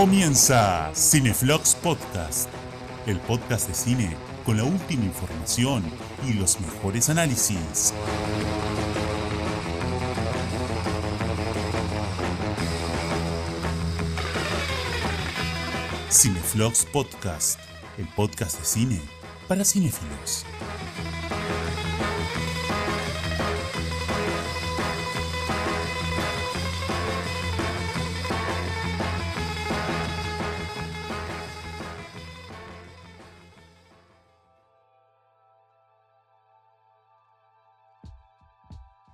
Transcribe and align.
Comienza 0.00 0.90
Cineflux 0.94 1.74
Podcast, 1.74 2.48
el 3.06 3.20
podcast 3.20 3.68
de 3.68 3.74
cine 3.74 4.16
con 4.46 4.56
la 4.56 4.64
última 4.64 5.04
información 5.04 5.84
y 6.26 6.32
los 6.32 6.58
mejores 6.58 7.10
análisis. 7.10 7.92
Cineflux 16.10 16.86
Podcast, 16.86 17.60
el 17.98 18.08
podcast 18.16 18.58
de 18.58 18.64
cine 18.64 19.00
para 19.48 19.66
cinéfilos. 19.66 20.46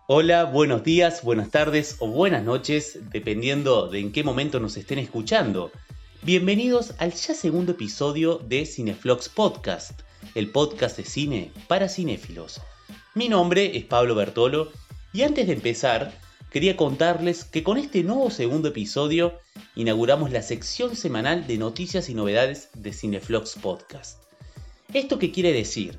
Hola, 0.09 0.45
buenos 0.45 0.84
días, 0.84 1.24
buenas 1.24 1.51
tardes 1.51 1.96
o 1.98 2.06
buenas 2.06 2.45
noches, 2.45 2.96
dependiendo 3.10 3.88
de 3.88 3.98
en 3.98 4.12
qué 4.12 4.23
momento 4.23 4.60
nos 4.60 4.77
estén 4.77 5.01
escuchando. 5.01 5.73
Bienvenidos 6.23 6.95
al 6.98 7.12
ya 7.12 7.34
segundo 7.34 7.73
episodio 7.73 8.38
de 8.38 8.66
Cineflux 8.66 9.29
Podcast, 9.29 10.02
el 10.37 10.52
podcast 10.52 10.96
de 10.96 11.05
cine 11.05 11.51
para 11.66 11.88
cinéfilos. 11.88 12.60
Mi 13.16 13.29
nombre 13.29 13.77
es 13.77 13.84
Pablo 13.84 14.15
Bertolo 14.15 14.71
y 15.13 15.23
antes 15.23 15.48
de 15.48 15.54
empezar, 15.54 16.16
quería 16.52 16.76
contarles 16.76 17.43
que 17.43 17.65
con 17.65 17.76
este 17.76 18.04
nuevo 18.04 18.30
segundo 18.30 18.68
episodio 18.68 19.41
inauguramos 19.74 20.30
la 20.30 20.43
sección 20.43 20.95
semanal 20.95 21.48
de 21.48 21.59
noticias 21.59 22.09
y 22.09 22.15
novedades 22.15 22.68
de 22.74 22.93
Cineflux 22.93 23.57
Podcast. 23.60 24.23
¿Esto 24.95 25.18
qué 25.18 25.32
quiere 25.32 25.52
decir? 25.52 25.98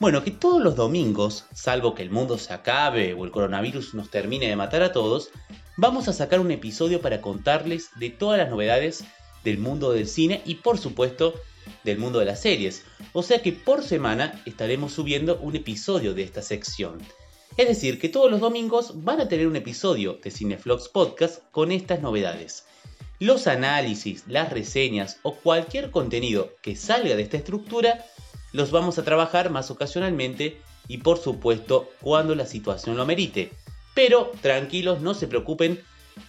Bueno, 0.00 0.24
que 0.24 0.30
todos 0.30 0.62
los 0.62 0.76
domingos, 0.76 1.44
salvo 1.52 1.94
que 1.94 2.00
el 2.00 2.08
mundo 2.08 2.38
se 2.38 2.54
acabe 2.54 3.12
o 3.12 3.26
el 3.26 3.30
coronavirus 3.30 3.92
nos 3.92 4.10
termine 4.10 4.48
de 4.48 4.56
matar 4.56 4.82
a 4.82 4.92
todos, 4.92 5.28
vamos 5.76 6.08
a 6.08 6.14
sacar 6.14 6.40
un 6.40 6.50
episodio 6.50 7.02
para 7.02 7.20
contarles 7.20 7.90
de 7.96 8.08
todas 8.08 8.38
las 8.38 8.48
novedades 8.48 9.04
del 9.44 9.58
mundo 9.58 9.92
del 9.92 10.08
cine 10.08 10.40
y 10.46 10.54
por 10.54 10.78
supuesto 10.78 11.34
del 11.84 11.98
mundo 11.98 12.18
de 12.18 12.24
las 12.24 12.40
series. 12.40 12.82
O 13.12 13.22
sea 13.22 13.42
que 13.42 13.52
por 13.52 13.82
semana 13.82 14.40
estaremos 14.46 14.94
subiendo 14.94 15.38
un 15.38 15.54
episodio 15.54 16.14
de 16.14 16.22
esta 16.22 16.40
sección. 16.40 16.96
Es 17.58 17.68
decir, 17.68 17.98
que 17.98 18.08
todos 18.08 18.30
los 18.30 18.40
domingos 18.40 19.04
van 19.04 19.20
a 19.20 19.28
tener 19.28 19.46
un 19.46 19.56
episodio 19.56 20.18
de 20.24 20.30
Cineflux 20.30 20.88
Podcast 20.88 21.42
con 21.50 21.72
estas 21.72 22.00
novedades. 22.00 22.64
Los 23.18 23.46
análisis, 23.46 24.24
las 24.26 24.50
reseñas 24.50 25.18
o 25.24 25.34
cualquier 25.34 25.90
contenido 25.90 26.54
que 26.62 26.74
salga 26.74 27.16
de 27.16 27.22
esta 27.22 27.36
estructura 27.36 28.02
los 28.52 28.70
vamos 28.70 28.98
a 28.98 29.04
trabajar 29.04 29.50
más 29.50 29.70
ocasionalmente 29.70 30.60
y 30.88 30.98
por 30.98 31.18
supuesto 31.18 31.88
cuando 32.00 32.34
la 32.34 32.46
situación 32.46 32.96
lo 32.96 33.06
merite. 33.06 33.52
Pero 33.94 34.32
tranquilos, 34.40 35.00
no 35.00 35.14
se 35.14 35.26
preocupen 35.26 35.80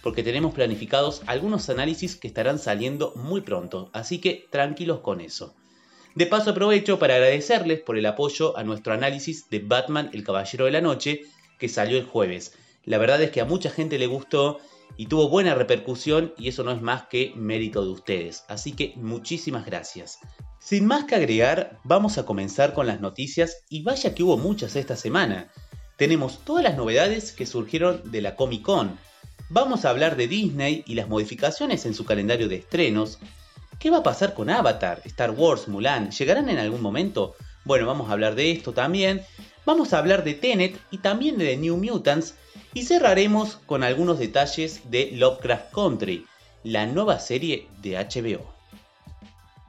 porque 0.02 0.22
tenemos 0.22 0.54
planificados 0.54 1.22
algunos 1.26 1.68
análisis 1.68 2.16
que 2.16 2.28
estarán 2.28 2.58
saliendo 2.58 3.12
muy 3.16 3.40
pronto, 3.40 3.90
así 3.92 4.18
que 4.18 4.46
tranquilos 4.50 5.00
con 5.00 5.20
eso. 5.20 5.54
De 6.14 6.26
paso 6.26 6.50
aprovecho 6.50 6.98
para 6.98 7.14
agradecerles 7.14 7.80
por 7.80 7.96
el 7.96 8.06
apoyo 8.06 8.56
a 8.56 8.64
nuestro 8.64 8.92
análisis 8.92 9.48
de 9.48 9.60
Batman 9.60 10.10
el 10.12 10.24
Caballero 10.24 10.66
de 10.66 10.70
la 10.70 10.80
Noche 10.80 11.22
que 11.58 11.68
salió 11.68 11.96
el 11.96 12.04
jueves. 12.04 12.54
La 12.84 12.98
verdad 12.98 13.22
es 13.22 13.30
que 13.30 13.40
a 13.40 13.46
mucha 13.46 13.70
gente 13.70 13.98
le 13.98 14.06
gustó 14.06 14.58
y 14.96 15.06
tuvo 15.06 15.28
buena 15.28 15.54
repercusión 15.54 16.34
y 16.38 16.48
eso 16.48 16.64
no 16.64 16.72
es 16.72 16.82
más 16.82 17.04
que 17.04 17.32
mérito 17.36 17.84
de 17.84 17.90
ustedes. 17.90 18.44
Así 18.48 18.72
que 18.72 18.94
muchísimas 18.96 19.66
gracias. 19.66 20.18
Sin 20.58 20.86
más 20.86 21.04
que 21.04 21.16
agregar, 21.16 21.80
vamos 21.84 22.18
a 22.18 22.24
comenzar 22.24 22.72
con 22.72 22.86
las 22.86 23.00
noticias 23.00 23.64
y 23.68 23.82
vaya 23.82 24.14
que 24.14 24.22
hubo 24.22 24.36
muchas 24.36 24.76
esta 24.76 24.96
semana. 24.96 25.50
Tenemos 25.96 26.44
todas 26.44 26.62
las 26.62 26.76
novedades 26.76 27.32
que 27.32 27.46
surgieron 27.46 28.10
de 28.10 28.22
la 28.22 28.36
Comic 28.36 28.62
Con. 28.62 28.98
Vamos 29.48 29.84
a 29.84 29.90
hablar 29.90 30.16
de 30.16 30.28
Disney 30.28 30.84
y 30.86 30.94
las 30.94 31.08
modificaciones 31.08 31.84
en 31.84 31.94
su 31.94 32.04
calendario 32.04 32.48
de 32.48 32.56
estrenos. 32.56 33.18
¿Qué 33.78 33.90
va 33.90 33.98
a 33.98 34.02
pasar 34.02 34.34
con 34.34 34.50
Avatar, 34.50 35.02
Star 35.04 35.32
Wars, 35.32 35.68
Mulan? 35.68 36.10
¿Llegarán 36.10 36.48
en 36.48 36.58
algún 36.58 36.80
momento? 36.80 37.34
Bueno, 37.64 37.86
vamos 37.86 38.08
a 38.08 38.12
hablar 38.12 38.34
de 38.34 38.52
esto 38.52 38.72
también. 38.72 39.22
Vamos 39.66 39.92
a 39.92 39.98
hablar 39.98 40.24
de 40.24 40.34
Tenet 40.34 40.78
y 40.90 40.98
también 40.98 41.38
de 41.38 41.46
The 41.46 41.56
New 41.56 41.76
Mutants. 41.76 42.34
Y 42.74 42.84
cerraremos 42.84 43.58
con 43.66 43.84
algunos 43.84 44.18
detalles 44.18 44.90
de 44.90 45.10
Lovecraft 45.12 45.72
Country, 45.74 46.26
la 46.64 46.86
nueva 46.86 47.18
serie 47.18 47.68
de 47.82 47.96
HBO. 47.96 48.52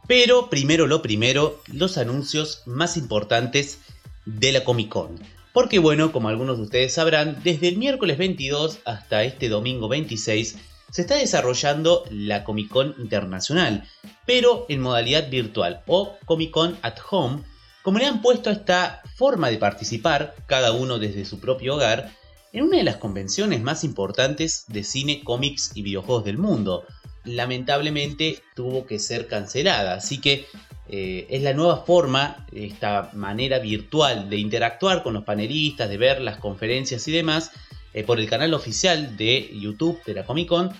Pero 0.07 0.49
primero 0.49 0.87
lo 0.87 1.01
primero, 1.01 1.61
los 1.67 1.97
anuncios 1.97 2.63
más 2.65 2.97
importantes 2.97 3.79
de 4.25 4.51
la 4.51 4.63
Comic 4.63 4.89
Con. 4.89 5.19
Porque 5.53 5.79
bueno, 5.79 6.11
como 6.11 6.29
algunos 6.29 6.57
de 6.57 6.63
ustedes 6.63 6.93
sabrán, 6.93 7.41
desde 7.43 7.67
el 7.67 7.77
miércoles 7.77 8.17
22 8.17 8.79
hasta 8.85 9.23
este 9.23 9.49
domingo 9.49 9.87
26 9.87 10.57
se 10.89 11.01
está 11.01 11.15
desarrollando 11.15 12.05
la 12.09 12.43
Comic 12.43 12.69
Con 12.69 12.95
Internacional, 12.99 13.83
pero 14.25 14.65
en 14.69 14.81
modalidad 14.81 15.29
virtual 15.29 15.81
o 15.87 16.17
Comic 16.25 16.51
Con 16.51 16.77
at 16.81 16.97
Home, 17.09 17.43
como 17.81 17.99
le 17.99 18.05
han 18.05 18.21
puesto 18.21 18.49
esta 18.49 19.01
forma 19.15 19.49
de 19.49 19.57
participar, 19.57 20.35
cada 20.45 20.71
uno 20.71 20.99
desde 20.99 21.25
su 21.25 21.39
propio 21.39 21.75
hogar, 21.75 22.11
en 22.53 22.65
una 22.65 22.77
de 22.77 22.83
las 22.83 22.97
convenciones 22.97 23.61
más 23.61 23.83
importantes 23.83 24.65
de 24.67 24.83
cine, 24.83 25.23
cómics 25.23 25.71
y 25.73 25.81
videojuegos 25.81 26.23
del 26.23 26.37
mundo, 26.37 26.85
lamentablemente 27.25 28.43
tuvo 28.55 28.85
que 28.85 28.99
ser 28.99 29.27
cancelada. 29.27 29.95
Así 29.95 30.21
que 30.21 30.45
eh, 30.87 31.25
es 31.31 31.41
la 31.41 31.53
nueva 31.53 31.77
forma, 31.77 32.45
esta 32.53 33.09
manera 33.13 33.57
virtual 33.57 34.29
de 34.29 34.37
interactuar 34.37 35.01
con 35.01 35.15
los 35.15 35.23
panelistas, 35.23 35.89
de 35.89 35.97
ver 35.97 36.21
las 36.21 36.37
conferencias 36.37 37.07
y 37.07 37.11
demás, 37.11 37.51
eh, 37.95 38.03
por 38.03 38.19
el 38.19 38.29
canal 38.29 38.53
oficial 38.53 39.17
de 39.17 39.49
YouTube 39.59 40.03
de 40.05 40.13
la 40.13 40.25
Comic 40.25 40.47
Con. 40.47 40.71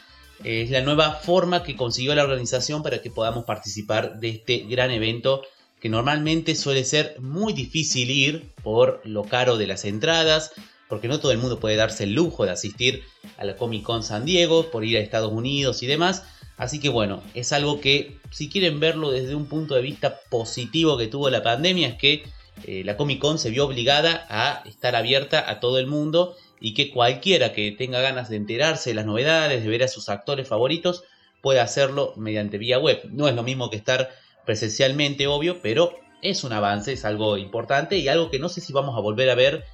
es 0.44 0.70
la 0.70 0.82
nueva 0.82 1.14
forma 1.14 1.64
que 1.64 1.76
consiguió 1.76 2.14
la 2.14 2.24
organización 2.24 2.84
para 2.84 3.02
que 3.02 3.10
podamos 3.10 3.46
participar 3.46 4.20
de 4.20 4.30
este 4.30 4.60
gran 4.60 4.92
evento 4.92 5.42
que 5.80 5.90
normalmente 5.90 6.56
suele 6.56 6.84
ser 6.86 7.16
muy 7.20 7.52
difícil 7.52 8.10
ir 8.10 8.54
por 8.62 9.02
lo 9.06 9.24
caro 9.24 9.58
de 9.58 9.68
las 9.68 9.86
entradas, 9.86 10.52
porque 10.94 11.08
no 11.08 11.20
todo 11.20 11.32
el 11.32 11.40
mundo 11.40 11.60
puede 11.60 11.76
darse 11.76 12.04
el 12.04 12.14
lujo 12.14 12.46
de 12.46 12.52
asistir 12.52 13.02
a 13.40 13.46
la 13.46 13.56
Comic 13.56 13.82
Con 13.82 14.04
San 14.04 14.26
Diego, 14.26 14.70
por 14.70 14.86
ir 14.86 14.98
a 14.98 15.00
Estados 15.00 15.34
Unidos 15.34 15.82
y 15.82 15.88
demás. 15.88 16.24
Así 16.56 16.80
que 16.80 16.90
bueno, 16.90 17.24
es 17.34 17.52
algo 17.52 17.82
que 17.82 18.20
si 18.30 18.48
quieren 18.48 18.80
verlo 18.80 19.10
desde 19.10 19.34
un 19.34 19.48
punto 19.48 19.74
de 19.74 19.82
vista 19.82 20.20
positivo 20.30 20.96
que 20.96 21.08
tuvo 21.08 21.32
la 21.32 21.42
pandemia, 21.42 21.88
es 21.88 21.96
que 21.96 22.24
eh, 22.68 22.84
la 22.86 22.96
Comic 22.96 23.18
Con 23.18 23.40
se 23.40 23.50
vio 23.50 23.66
obligada 23.66 24.28
a 24.30 24.62
estar 24.70 24.96
abierta 24.96 25.50
a 25.50 25.60
todo 25.60 25.80
el 25.80 25.88
mundo 25.88 26.36
y 26.62 26.76
que 26.76 26.92
cualquiera 26.92 27.54
que 27.54 27.72
tenga 27.72 28.00
ganas 28.00 28.30
de 28.30 28.36
enterarse 28.36 28.92
de 28.92 28.94
las 28.94 29.08
novedades, 29.08 29.64
de 29.64 29.70
ver 29.70 29.82
a 29.82 29.88
sus 29.88 30.10
actores 30.10 30.48
favoritos, 30.48 31.04
puede 31.42 31.60
hacerlo 31.60 32.14
mediante 32.18 32.60
vía 32.60 32.78
web. 32.78 33.02
No 33.10 33.28
es 33.28 33.34
lo 33.34 33.42
mismo 33.42 33.72
que 33.72 33.78
estar 33.78 34.12
presencialmente, 34.46 35.26
obvio, 35.26 35.60
pero 35.60 35.96
es 36.22 36.44
un 36.44 36.54
avance, 36.54 36.94
es 36.94 37.04
algo 37.04 37.40
importante 37.40 37.98
y 37.98 38.10
algo 38.10 38.30
que 38.30 38.38
no 38.38 38.48
sé 38.48 38.62
si 38.62 38.74
vamos 38.74 38.96
a 38.96 39.02
volver 39.02 39.32
a 39.32 39.36
ver 39.36 39.66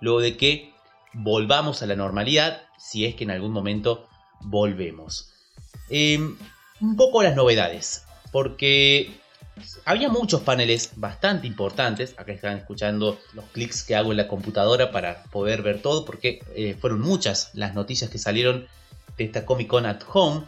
luego 0.00 0.20
de 0.20 0.36
que 0.36 0.72
volvamos 1.12 1.82
a 1.82 1.86
la 1.86 1.96
normalidad, 1.96 2.62
si 2.78 3.04
es 3.04 3.14
que 3.14 3.24
en 3.24 3.30
algún 3.30 3.52
momento 3.52 4.08
volvemos. 4.40 5.32
Em, 5.88 6.36
un 6.80 6.96
poco 6.96 7.22
las 7.22 7.36
novedades, 7.36 8.04
porque 8.32 9.10
había 9.84 10.08
muchos 10.08 10.42
paneles 10.42 10.92
bastante 10.96 11.46
importantes. 11.46 12.14
Acá 12.18 12.32
están 12.32 12.58
escuchando 12.58 13.18
los 13.32 13.44
clics 13.46 13.82
que 13.82 13.96
hago 13.96 14.10
en 14.10 14.18
la 14.18 14.28
computadora 14.28 14.90
para 14.90 15.22
poder 15.24 15.62
ver 15.62 15.80
todo, 15.80 16.04
porque 16.04 16.40
eh, 16.54 16.76
fueron 16.78 17.00
muchas 17.00 17.50
las 17.54 17.74
noticias 17.74 18.10
que 18.10 18.18
salieron 18.18 18.66
de 19.16 19.24
esta 19.24 19.46
Comic 19.46 19.68
Con 19.68 19.86
at 19.86 20.02
Home. 20.12 20.44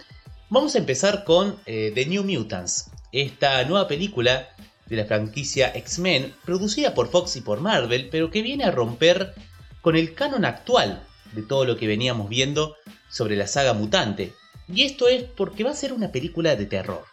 Vamos 0.50 0.74
a 0.74 0.78
empezar 0.78 1.24
con 1.24 1.56
eh, 1.66 1.92
The 1.94 2.06
New 2.06 2.24
Mutants, 2.24 2.90
esta 3.12 3.64
nueva 3.64 3.88
película 3.88 4.48
de 4.88 4.96
la 4.96 5.04
franquicia 5.04 5.72
X-Men, 5.74 6.34
producida 6.44 6.94
por 6.94 7.10
Fox 7.10 7.36
y 7.36 7.40
por 7.40 7.60
Marvel, 7.60 8.08
pero 8.10 8.30
que 8.30 8.42
viene 8.42 8.64
a 8.64 8.70
romper 8.70 9.34
con 9.80 9.96
el 9.96 10.14
canon 10.14 10.44
actual 10.44 11.02
de 11.32 11.42
todo 11.42 11.64
lo 11.64 11.76
que 11.76 11.86
veníamos 11.86 12.28
viendo 12.28 12.76
sobre 13.10 13.36
la 13.36 13.46
saga 13.46 13.74
mutante. 13.74 14.32
Y 14.72 14.82
esto 14.82 15.08
es 15.08 15.24
porque 15.24 15.64
va 15.64 15.70
a 15.70 15.76
ser 15.76 15.92
una 15.92 16.10
película 16.10 16.56
de 16.56 16.66
terror. 16.66 17.04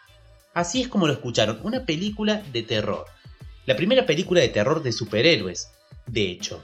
Así 0.54 0.82
es 0.82 0.88
como 0.88 1.08
lo 1.08 1.14
escucharon, 1.14 1.60
una 1.64 1.86
película 1.86 2.42
de 2.52 2.64
terror. 2.64 3.06
La 3.66 3.76
primera 3.76 4.06
película 4.06 4.42
de 4.42 4.50
terror 4.50 4.84
de 4.84 4.92
superhéroes, 4.92 5.70
de 6.08 6.32
hecho. 6.32 6.64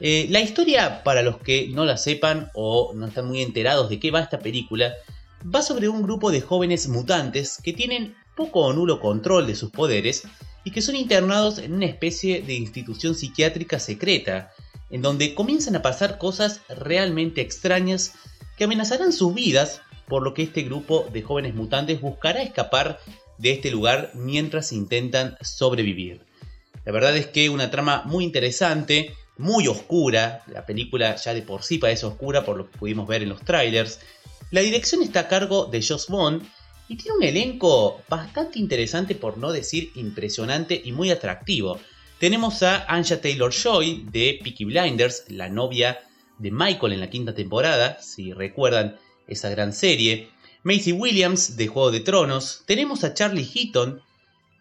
Eh, 0.00 0.26
la 0.30 0.40
historia, 0.40 1.04
para 1.04 1.22
los 1.22 1.38
que 1.38 1.68
no 1.68 1.84
la 1.84 1.96
sepan 1.96 2.50
o 2.54 2.92
no 2.94 3.06
están 3.06 3.28
muy 3.28 3.42
enterados 3.42 3.88
de 3.88 4.00
qué 4.00 4.10
va 4.10 4.20
esta 4.20 4.40
película, 4.40 4.94
va 5.42 5.62
sobre 5.62 5.88
un 5.88 6.02
grupo 6.02 6.32
de 6.32 6.40
jóvenes 6.40 6.88
mutantes 6.88 7.58
que 7.62 7.72
tienen 7.72 8.16
poco 8.36 8.60
o 8.60 8.72
nulo 8.72 9.00
control 9.00 9.46
de 9.46 9.54
sus 9.54 9.70
poderes 9.70 10.24
y 10.64 10.70
que 10.70 10.82
son 10.82 10.96
internados 10.96 11.58
en 11.58 11.72
una 11.72 11.86
especie 11.86 12.42
de 12.42 12.54
institución 12.54 13.14
psiquiátrica 13.14 13.78
secreta, 13.78 14.52
en 14.90 15.02
donde 15.02 15.34
comienzan 15.34 15.76
a 15.76 15.82
pasar 15.82 16.18
cosas 16.18 16.60
realmente 16.68 17.40
extrañas 17.40 18.14
que 18.56 18.64
amenazarán 18.64 19.12
sus 19.12 19.34
vidas 19.34 19.80
por 20.06 20.22
lo 20.22 20.34
que 20.34 20.42
este 20.42 20.62
grupo 20.62 21.08
de 21.12 21.22
jóvenes 21.22 21.54
mutantes 21.54 22.00
buscará 22.00 22.42
escapar 22.42 23.00
de 23.38 23.52
este 23.52 23.70
lugar 23.70 24.10
mientras 24.14 24.72
intentan 24.72 25.36
sobrevivir. 25.40 26.20
La 26.84 26.92
verdad 26.92 27.16
es 27.16 27.26
que 27.26 27.48
una 27.48 27.70
trama 27.70 28.02
muy 28.04 28.24
interesante, 28.24 29.14
muy 29.38 29.68
oscura, 29.68 30.42
la 30.48 30.66
película 30.66 31.16
ya 31.16 31.32
de 31.32 31.42
por 31.42 31.62
sí 31.62 31.78
parece 31.78 32.06
oscura 32.06 32.44
por 32.44 32.56
lo 32.56 32.70
que 32.70 32.78
pudimos 32.78 33.08
ver 33.08 33.22
en 33.22 33.30
los 33.30 33.40
trailers. 33.42 34.00
La 34.50 34.60
dirección 34.60 35.02
está 35.02 35.20
a 35.20 35.28
cargo 35.28 35.66
de 35.66 35.82
Joss 35.82 36.08
Bond 36.08 36.42
y 36.92 36.96
tiene 36.96 37.16
un 37.16 37.22
elenco 37.22 38.02
bastante 38.06 38.58
interesante 38.58 39.14
por 39.14 39.38
no 39.38 39.50
decir 39.50 39.92
impresionante 39.94 40.78
y 40.84 40.92
muy 40.92 41.10
atractivo. 41.10 41.80
Tenemos 42.18 42.62
a 42.62 42.84
Anja 42.84 43.18
Taylor-Joy 43.18 44.08
de 44.12 44.38
Peaky 44.44 44.66
Blinders, 44.66 45.24
la 45.28 45.48
novia 45.48 46.00
de 46.38 46.50
Michael 46.50 46.92
en 46.92 47.00
la 47.00 47.08
quinta 47.08 47.34
temporada, 47.34 47.98
si 48.02 48.34
recuerdan 48.34 48.98
esa 49.26 49.48
gran 49.48 49.72
serie. 49.72 50.28
Macy 50.64 50.92
Williams 50.92 51.56
de 51.56 51.66
Juego 51.66 51.90
de 51.90 52.00
Tronos. 52.00 52.62
Tenemos 52.66 53.04
a 53.04 53.14
Charlie 53.14 53.48
Heaton 53.50 54.02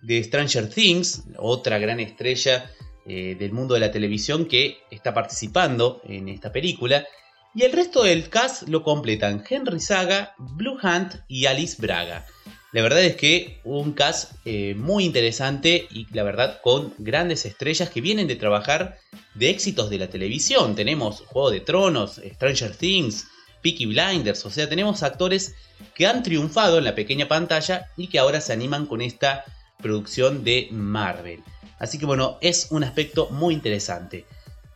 de 0.02 0.24
Stranger 0.24 0.70
Things, 0.70 1.24
otra 1.38 1.80
gran 1.80 2.00
estrella 2.00 2.72
eh, 3.06 3.36
del 3.38 3.52
mundo 3.52 3.74
de 3.74 3.82
la 3.82 3.92
televisión 3.92 4.46
que 4.46 4.78
está 4.90 5.14
participando 5.14 6.02
en 6.06 6.30
esta 6.30 6.54
película. 6.54 7.06
Y 7.54 7.64
el 7.64 7.74
resto 7.74 8.04
del 8.04 8.30
cast 8.30 8.70
lo 8.70 8.82
completan 8.82 9.44
Henry 9.48 9.82
Saga, 9.82 10.36
Blue 10.38 10.78
Hunt 10.82 11.16
y 11.28 11.48
Alice 11.48 11.76
Braga. 11.82 12.26
La 12.72 12.82
verdad 12.82 13.04
es 13.04 13.18
que 13.18 13.60
un 13.66 13.92
cast 13.92 14.32
eh, 14.46 14.74
muy 14.76 15.04
interesante 15.04 15.86
y 15.92 16.08
la 16.14 16.24
verdad 16.24 16.62
con 16.64 16.94
grandes 16.98 17.46
estrellas 17.46 17.90
que 17.90 18.00
vienen 18.00 18.28
de 18.28 18.38
trabajar 18.38 18.98
de 19.36 19.50
éxitos 19.50 19.90
de 19.90 19.98
la 19.98 20.10
televisión. 20.10 20.76
Tenemos 20.76 21.20
Juego 21.28 21.52
de 21.52 21.60
Tronos, 21.60 22.22
Stranger 22.36 22.74
Things, 22.74 23.28
Peaky 23.62 23.88
Blinders, 23.88 24.46
o 24.46 24.50
sea, 24.50 24.70
tenemos 24.70 25.04
actores 25.04 25.54
que 25.94 26.08
han 26.08 26.24
triunfado 26.24 26.78
en 26.78 26.86
la 26.86 26.96
pequeña 26.96 27.28
pantalla 27.28 27.90
y 27.98 28.08
que 28.08 28.20
ahora 28.20 28.40
se 28.40 28.54
animan 28.54 28.86
con 28.86 29.02
esta 29.02 29.44
producción 29.82 30.46
de 30.46 30.70
Marvel. 30.72 31.44
Así 31.80 31.98
que 31.98 32.06
bueno, 32.06 32.38
es 32.40 32.68
un 32.72 32.86
aspecto 32.86 33.30
muy 33.32 33.54
interesante. 33.54 34.26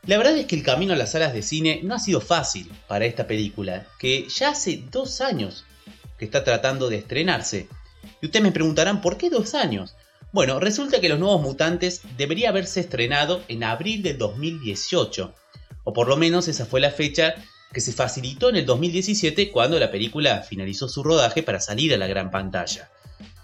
La 0.08 0.18
verdad 0.18 0.38
es 0.38 0.46
que 0.46 0.56
el 0.56 0.64
camino 0.64 0.94
a 0.94 0.98
las 0.98 1.14
salas 1.14 1.34
de 1.34 1.42
cine 1.42 1.80
no 1.84 1.96
ha 1.96 2.00
sido 2.00 2.22
fácil 2.22 2.72
para 2.88 3.06
esta 3.06 3.26
película, 3.26 3.88
que 3.98 4.28
ya 4.30 4.50
hace 4.50 4.84
dos 4.92 5.20
años 5.20 5.66
que 6.20 6.26
está 6.26 6.44
tratando 6.44 6.90
de 6.90 6.98
estrenarse. 6.98 7.68
Y 8.22 8.28
ustedes 8.28 8.44
me 8.44 8.52
preguntarán, 8.52 9.02
¿por 9.02 9.18
qué 9.18 9.32
dos 9.32 9.56
años? 9.56 9.96
Bueno, 10.32 10.60
resulta 10.60 11.02
que 11.02 11.10
Los 11.10 11.18
Nuevos 11.18 11.42
Mutantes 11.42 12.02
debería 12.18 12.50
haberse 12.50 12.82
estrenado 12.82 13.44
en 13.48 13.64
abril 13.64 14.04
del 14.04 14.20
2018, 14.20 15.34
o 15.84 15.94
por 15.94 16.08
lo 16.08 16.18
menos 16.18 16.48
esa 16.48 16.66
fue 16.68 16.82
la 16.82 16.92
fecha 16.92 17.36
que 17.74 17.82
se 17.82 17.92
facilitó 17.92 18.50
en 18.50 18.58
el 18.58 18.66
2017 18.66 19.52
cuando 19.52 19.80
la 19.80 19.92
película 19.92 20.44
finalizó 20.44 20.88
su 20.88 21.04
rodaje 21.04 21.42
para 21.42 21.60
salir 21.60 21.94
a 21.94 21.98
la 21.98 22.08
gran 22.08 22.30
pantalla. 22.30 22.92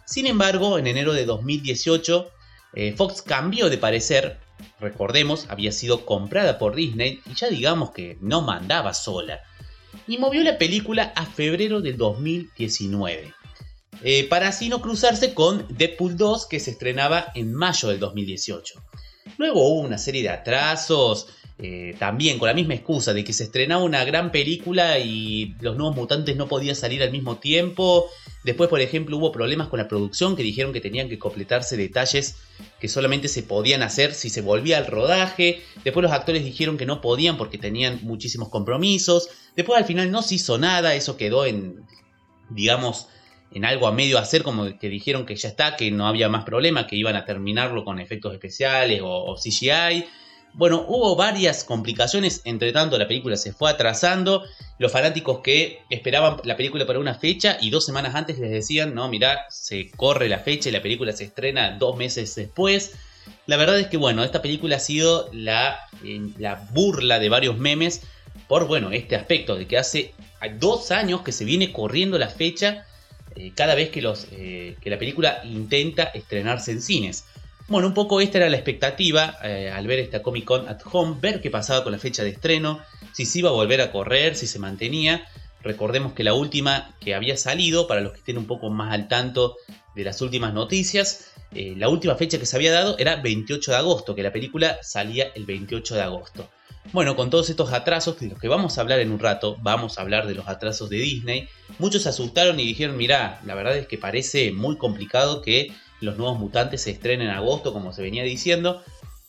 Sin 0.05 0.27
embargo, 0.27 0.77
en 0.77 0.85
enero 0.85 1.13
de 1.13 1.25
2018, 1.25 2.31
eh, 2.73 2.93
Fox 2.95 3.21
cambió 3.21 3.69
de 3.69 3.77
parecer, 3.77 4.39
recordemos, 4.79 5.45
había 5.49 5.71
sido 5.71 6.05
comprada 6.05 6.57
por 6.57 6.75
Disney 6.75 7.21
y 7.25 7.35
ya 7.35 7.49
digamos 7.49 7.91
que 7.91 8.17
no 8.21 8.41
mandaba 8.41 8.93
sola, 8.93 9.41
y 10.07 10.17
movió 10.17 10.43
la 10.43 10.57
película 10.57 11.13
a 11.15 11.25
febrero 11.25 11.81
del 11.81 11.97
2019. 11.97 13.33
Eh, 14.03 14.27
para 14.27 14.47
así 14.47 14.69
no 14.69 14.81
cruzarse 14.81 15.33
con 15.33 15.65
Deadpool 15.69 16.17
2 16.17 16.47
que 16.47 16.59
se 16.59 16.71
estrenaba 16.71 17.31
en 17.35 17.53
mayo 17.53 17.89
del 17.89 17.99
2018. 17.99 18.81
Luego 19.37 19.67
hubo 19.67 19.81
una 19.81 19.97
serie 19.97 20.23
de 20.23 20.29
atrasos, 20.29 21.27
eh, 21.63 21.95
también 21.99 22.39
con 22.39 22.47
la 22.47 22.55
misma 22.55 22.73
excusa 22.73 23.13
de 23.13 23.23
que 23.23 23.33
se 23.33 23.43
estrenaba 23.43 23.83
una 23.83 24.03
gran 24.03 24.31
película 24.31 24.97
y 24.97 25.55
los 25.59 25.77
nuevos 25.77 25.95
mutantes 25.95 26.35
no 26.35 26.47
podían 26.47 26.75
salir 26.75 27.03
al 27.03 27.11
mismo 27.11 27.37
tiempo. 27.37 28.07
Después, 28.43 28.67
por 28.67 28.81
ejemplo, 28.81 29.15
hubo 29.17 29.31
problemas 29.31 29.67
con 29.67 29.77
la 29.77 29.87
producción 29.87 30.35
que 30.35 30.41
dijeron 30.41 30.73
que 30.73 30.81
tenían 30.81 31.07
que 31.07 31.19
completarse 31.19 31.77
detalles 31.77 32.37
que 32.79 32.87
solamente 32.87 33.27
se 33.27 33.43
podían 33.43 33.83
hacer 33.83 34.15
si 34.15 34.31
se 34.31 34.41
volvía 34.41 34.79
al 34.79 34.87
rodaje. 34.87 35.61
Después 35.83 36.01
los 36.01 36.11
actores 36.11 36.43
dijeron 36.43 36.79
que 36.79 36.87
no 36.87 36.99
podían 36.99 37.37
porque 37.37 37.59
tenían 37.59 37.99
muchísimos 38.01 38.49
compromisos. 38.49 39.29
Después 39.55 39.77
al 39.77 39.85
final 39.85 40.09
no 40.09 40.23
se 40.23 40.35
hizo 40.35 40.57
nada, 40.57 40.95
eso 40.95 41.15
quedó 41.15 41.45
en, 41.45 41.85
digamos, 42.49 43.07
en 43.51 43.65
algo 43.65 43.85
a 43.85 43.91
medio 43.91 44.17
hacer, 44.17 44.41
como 44.41 44.79
que 44.79 44.89
dijeron 44.89 45.27
que 45.27 45.35
ya 45.35 45.49
está, 45.49 45.75
que 45.75 45.91
no 45.91 46.07
había 46.07 46.27
más 46.27 46.43
problema, 46.43 46.87
que 46.87 46.95
iban 46.95 47.15
a 47.15 47.23
terminarlo 47.23 47.85
con 47.85 47.99
efectos 47.99 48.33
especiales 48.33 49.01
o 49.03 49.35
CGI. 49.35 50.07
Bueno, 50.53 50.85
hubo 50.87 51.15
varias 51.15 51.63
complicaciones, 51.63 52.41
entre 52.43 52.73
tanto 52.73 52.97
la 52.97 53.07
película 53.07 53.37
se 53.37 53.53
fue 53.53 53.69
atrasando, 53.69 54.43
los 54.79 54.91
fanáticos 54.91 55.39
que 55.39 55.79
esperaban 55.89 56.37
la 56.43 56.57
película 56.57 56.85
para 56.85 56.99
una 56.99 57.15
fecha 57.15 57.57
y 57.61 57.69
dos 57.69 57.85
semanas 57.85 58.15
antes 58.15 58.37
les 58.37 58.51
decían, 58.51 58.93
no, 58.93 59.07
mirá, 59.07 59.45
se 59.49 59.89
corre 59.91 60.27
la 60.27 60.39
fecha 60.39 60.69
y 60.69 60.73
la 60.73 60.81
película 60.81 61.13
se 61.13 61.23
estrena 61.23 61.77
dos 61.77 61.95
meses 61.95 62.35
después. 62.35 62.95
La 63.45 63.55
verdad 63.55 63.79
es 63.79 63.87
que 63.87 63.97
bueno, 63.97 64.23
esta 64.23 64.41
película 64.41 64.75
ha 64.75 64.79
sido 64.79 65.29
la, 65.31 65.79
la 66.37 66.67
burla 66.71 67.19
de 67.19 67.29
varios 67.29 67.57
memes 67.57 68.01
por 68.47 68.67
bueno, 68.67 68.91
este 68.91 69.15
aspecto 69.15 69.55
de 69.55 69.67
que 69.67 69.77
hace 69.77 70.13
dos 70.59 70.91
años 70.91 71.21
que 71.21 71.31
se 71.31 71.45
viene 71.45 71.71
corriendo 71.71 72.17
la 72.17 72.27
fecha 72.27 72.85
eh, 73.35 73.53
cada 73.55 73.75
vez 73.75 73.89
que, 73.89 74.01
los, 74.01 74.27
eh, 74.31 74.75
que 74.81 74.89
la 74.89 74.99
película 74.99 75.41
intenta 75.45 76.03
estrenarse 76.03 76.71
en 76.71 76.81
cines. 76.81 77.25
Bueno, 77.71 77.87
un 77.87 77.93
poco 77.93 78.19
esta 78.19 78.39
era 78.39 78.49
la 78.49 78.57
expectativa 78.57 79.37
eh, 79.45 79.71
al 79.73 79.87
ver 79.87 79.99
esta 79.99 80.21
Comic 80.21 80.43
Con 80.43 80.67
at 80.67 80.81
Home, 80.91 81.15
ver 81.21 81.39
qué 81.39 81.49
pasaba 81.49 81.85
con 81.85 81.93
la 81.93 81.99
fecha 81.99 82.21
de 82.21 82.31
estreno, 82.31 82.81
si 83.13 83.25
se 83.25 83.39
iba 83.39 83.49
a 83.49 83.53
volver 83.53 83.79
a 83.79 83.93
correr, 83.93 84.35
si 84.35 84.45
se 84.45 84.59
mantenía. 84.59 85.23
Recordemos 85.61 86.11
que 86.11 86.25
la 86.25 86.33
última 86.33 86.93
que 86.99 87.15
había 87.15 87.37
salido, 87.37 87.87
para 87.87 88.01
los 88.01 88.11
que 88.11 88.17
estén 88.17 88.37
un 88.37 88.45
poco 88.45 88.69
más 88.69 88.91
al 88.93 89.07
tanto 89.07 89.55
de 89.95 90.03
las 90.03 90.21
últimas 90.21 90.53
noticias, 90.53 91.31
eh, 91.53 91.73
la 91.77 91.87
última 91.87 92.15
fecha 92.15 92.37
que 92.37 92.45
se 92.45 92.57
había 92.57 92.73
dado 92.73 92.97
era 92.97 93.15
28 93.15 93.71
de 93.71 93.77
agosto, 93.77 94.15
que 94.15 94.23
la 94.23 94.33
película 94.33 94.77
salía 94.81 95.31
el 95.33 95.45
28 95.45 95.95
de 95.95 96.01
agosto. 96.01 96.49
Bueno, 96.91 97.15
con 97.15 97.29
todos 97.29 97.49
estos 97.49 97.71
atrasos, 97.71 98.19
de 98.19 98.27
los 98.27 98.37
que 98.37 98.49
vamos 98.49 98.77
a 98.77 98.81
hablar 98.81 98.99
en 98.99 99.13
un 99.13 99.19
rato, 99.19 99.55
vamos 99.61 99.97
a 99.97 100.01
hablar 100.01 100.27
de 100.27 100.35
los 100.35 100.49
atrasos 100.49 100.89
de 100.89 100.97
Disney, 100.97 101.47
muchos 101.79 102.03
se 102.03 102.09
asustaron 102.09 102.59
y 102.59 102.65
dijeron, 102.65 102.97
mirá, 102.97 103.39
la 103.45 103.55
verdad 103.55 103.77
es 103.77 103.87
que 103.87 103.97
parece 103.97 104.51
muy 104.51 104.77
complicado 104.77 105.41
que 105.41 105.71
los 106.01 106.17
nuevos 106.17 106.37
mutantes 106.39 106.81
se 106.81 106.91
estrenen 106.91 107.29
en 107.29 107.33
agosto, 107.33 107.71
como 107.71 107.93
se 107.93 108.01
venía 108.01 108.23
diciendo, 108.23 108.83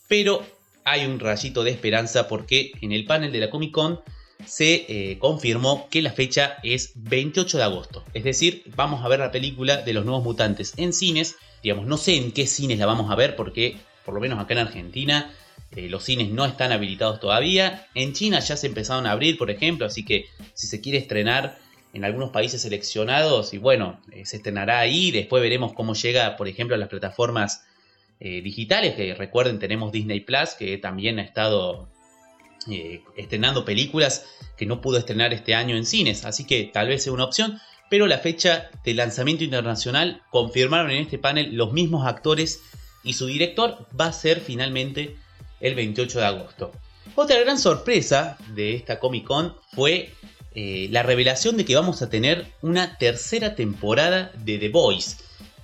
pero 0.09 0.45
hay 0.85 1.07
un 1.07 1.21
rayito 1.21 1.63
de 1.63 1.71
esperanza 1.71 2.29
porque 2.29 2.73
en 2.81 2.93
el 2.93 3.05
panel 3.05 3.31
de 3.31 3.41
la 3.41 3.51
Comic 3.51 3.73
Con 3.73 4.01
se 4.47 4.87
eh, 4.89 5.19
confirmó 5.19 5.89
que 5.89 6.03
la 6.03 6.11
fecha 6.11 6.57
es 6.63 6.93
28 6.97 7.59
de 7.59 7.65
agosto. 7.65 8.05
Es 8.13 8.25
decir, 8.25 8.65
vamos 8.75 9.05
a 9.05 9.09
ver 9.09 9.21
la 9.21 9.31
película 9.31 9.77
de 9.77 9.93
los 9.93 10.05
nuevos 10.05 10.25
mutantes 10.25 10.75
en 10.77 10.93
cines. 10.93 11.37
Digamos, 11.63 11.87
no 11.87 11.97
sé 11.97 12.17
en 12.17 12.33
qué 12.33 12.47
cines 12.47 12.79
la 12.79 12.87
vamos 12.87 13.11
a 13.11 13.15
ver 13.15 13.37
porque, 13.37 13.77
por 14.05 14.15
lo 14.15 14.21
menos 14.21 14.41
acá 14.41 14.55
en 14.55 14.61
Argentina, 14.61 15.33
eh, 15.71 15.89
los 15.89 16.03
cines 16.05 16.31
no 16.31 16.45
están 16.45 16.73
habilitados 16.73 17.21
todavía. 17.21 17.87
En 17.95 18.13
China 18.15 18.41
ya 18.41 18.57
se 18.57 18.67
empezaron 18.67 19.07
a 19.07 19.13
abrir, 19.13 19.39
por 19.39 19.51
ejemplo, 19.51 19.87
así 19.87 20.05
que 20.05 20.27
si 20.55 20.67
se 20.67 20.81
quiere 20.81 20.99
estrenar 20.99 21.59
en 21.93 22.05
algunos 22.05 22.31
países 22.31 22.63
seleccionados 22.63 23.53
y 23.53 23.59
bueno, 23.59 24.01
eh, 24.13 24.25
se 24.25 24.37
estrenará 24.37 24.79
ahí. 24.81 25.11
Después 25.11 25.43
veremos 25.43 25.73
cómo 25.75 25.95
llega, 25.95 26.37
por 26.37 26.49
ejemplo, 26.49 26.75
a 26.75 26.79
las 26.79 26.89
plataformas 26.89 27.65
eh, 28.21 28.41
digitales, 28.41 28.95
que 28.95 29.15
recuerden 29.15 29.59
tenemos 29.59 29.93
Disney 29.93 30.21
Plus, 30.21 30.51
que 30.59 30.79
también 30.79 31.19
ha 31.19 31.23
estado 31.23 31.89
eh, 32.71 33.03
estrenando 33.17 33.65
películas 33.65 34.27
que 34.57 34.67
no 34.67 34.81
pudo 34.81 34.99
estrenar 34.99 35.33
este 35.35 35.55
año 35.55 35.77
en 35.77 35.85
cines, 35.85 36.25
así 36.25 36.45
que 36.45 36.71
tal 36.73 36.89
vez 36.89 37.03
sea 37.03 37.13
una 37.13 37.25
opción. 37.25 37.59
Pero 37.91 38.07
la 38.07 38.19
fecha 38.19 38.71
de 38.85 38.95
lanzamiento 38.95 39.45
internacional 39.45 40.23
confirmaron 40.31 40.91
en 40.93 41.03
este 41.03 41.19
panel 41.19 41.55
los 41.55 41.73
mismos 41.73 42.07
actores 42.07 42.63
y 43.05 43.13
su 43.13 43.27
director 43.27 43.87
va 44.01 44.07
a 44.07 44.13
ser 44.13 44.41
finalmente 44.41 45.17
el 45.61 45.75
28 45.75 46.21
de 46.21 46.25
agosto. 46.25 46.73
Otra 47.15 47.39
gran 47.41 47.59
sorpresa 47.59 48.39
de 48.55 48.75
esta 48.75 48.99
Comic 48.99 49.25
Con 49.25 49.55
fue 49.75 50.15
eh, 50.55 50.89
la 50.91 51.03
revelación 51.03 51.57
de 51.57 51.65
que 51.65 51.75
vamos 51.75 52.03
a 52.03 52.11
tener 52.11 52.47
una 52.61 52.99
tercera 52.99 53.55
temporada 53.55 54.33
de 54.45 54.59
The 54.59 54.69
Voice. 54.69 55.17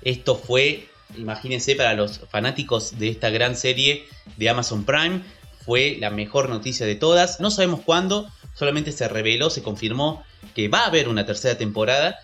Esto 0.02 0.36
fue, 0.36 0.88
imagínense, 1.16 1.74
para 1.76 1.94
los 1.94 2.20
fanáticos 2.30 2.98
de 2.98 3.08
esta 3.08 3.30
gran 3.30 3.56
serie 3.56 4.06
de 4.36 4.48
Amazon 4.48 4.84
Prime, 4.84 5.22
fue 5.64 5.98
la 6.00 6.08
mejor 6.08 6.48
noticia 6.48 6.86
de 6.86 6.94
todas. 6.94 7.40
No 7.40 7.50
sabemos 7.50 7.80
cuándo, 7.80 8.26
solamente 8.54 8.92
se 8.92 9.06
reveló, 9.06 9.50
se 9.50 9.62
confirmó 9.62 10.24
que 10.54 10.68
va 10.68 10.80
a 10.80 10.86
haber 10.86 11.08
una 11.08 11.26
tercera 11.26 11.58
temporada. 11.58 12.18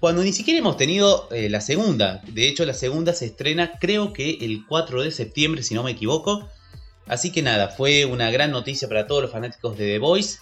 Cuando 0.00 0.22
ni 0.22 0.32
siquiera 0.32 0.58
hemos 0.58 0.76
tenido 0.76 1.28
eh, 1.30 1.48
la 1.48 1.60
segunda. 1.60 2.20
De 2.26 2.48
hecho, 2.48 2.64
la 2.64 2.74
segunda 2.74 3.12
se 3.12 3.26
estrena 3.26 3.78
creo 3.78 4.12
que 4.12 4.38
el 4.40 4.66
4 4.66 5.04
de 5.04 5.12
septiembre, 5.12 5.62
si 5.62 5.74
no 5.74 5.84
me 5.84 5.92
equivoco. 5.92 6.48
Así 7.06 7.30
que 7.30 7.42
nada, 7.42 7.68
fue 7.68 8.04
una 8.04 8.30
gran 8.32 8.50
noticia 8.50 8.88
para 8.88 9.06
todos 9.06 9.22
los 9.22 9.30
fanáticos 9.30 9.78
de 9.78 9.86
The 9.86 9.98
Voice. 9.98 10.38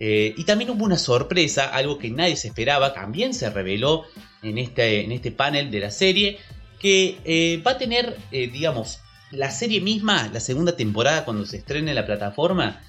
Eh, 0.00 0.34
y 0.36 0.44
también 0.44 0.70
hubo 0.70 0.84
una 0.84 0.98
sorpresa, 0.98 1.68
algo 1.68 1.98
que 1.98 2.10
nadie 2.10 2.36
se 2.36 2.48
esperaba, 2.48 2.94
también 2.94 3.34
se 3.34 3.50
reveló 3.50 4.04
en 4.42 4.58
este, 4.58 5.04
en 5.04 5.12
este 5.12 5.32
panel 5.32 5.70
de 5.70 5.80
la 5.80 5.90
serie, 5.90 6.38
que 6.78 7.18
eh, 7.24 7.62
va 7.66 7.72
a 7.72 7.78
tener, 7.78 8.16
eh, 8.30 8.48
digamos, 8.48 9.00
la 9.32 9.50
serie 9.50 9.80
misma, 9.80 10.30
la 10.32 10.40
segunda 10.40 10.76
temporada 10.76 11.24
cuando 11.24 11.44
se 11.44 11.58
estrene 11.58 11.90
en 11.90 11.96
la 11.96 12.06
plataforma, 12.06 12.80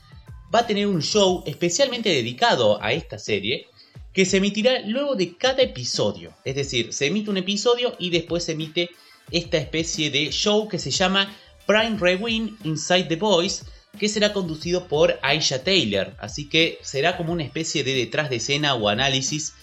va 0.53 0.59
a 0.59 0.67
tener 0.67 0.87
un 0.87 1.01
show 1.01 1.43
especialmente 1.45 2.09
dedicado 2.09 2.81
a 2.81 2.93
esta 2.93 3.17
serie, 3.17 3.67
que 4.13 4.25
se 4.25 4.37
emitirá 4.37 4.81
luego 4.85 5.15
de 5.15 5.35
cada 5.35 5.61
episodio. 5.61 6.33
Es 6.43 6.55
decir, 6.55 6.93
se 6.93 7.07
emite 7.07 7.29
un 7.29 7.37
episodio 7.37 7.95
y 7.99 8.09
después 8.09 8.43
se 8.43 8.53
emite 8.53 8.89
esta 9.31 9.57
especie 9.57 10.09
de 10.09 10.31
show 10.31 10.67
que 10.67 10.79
se 10.79 10.91
llama 10.91 11.35
Prime 11.67 11.97
Rewind 11.99 12.57
Inside 12.65 13.05
the 13.05 13.15
Voice, 13.15 13.63
que 13.98 14.10
será 14.10 14.34
conducido 14.34 14.88
por 14.88 15.19
Aisha 15.22 15.63
Taylor. 15.63 16.13
Así 16.19 16.48
que 16.48 16.79
será 16.81 17.17
como 17.17 17.34
una 17.34 17.43
especie 17.43 17.84
de 17.84 17.93
detrás 17.93 18.29
de 18.29 18.38
escena 18.38 18.75
o 18.75 18.89
análisis 18.89 19.53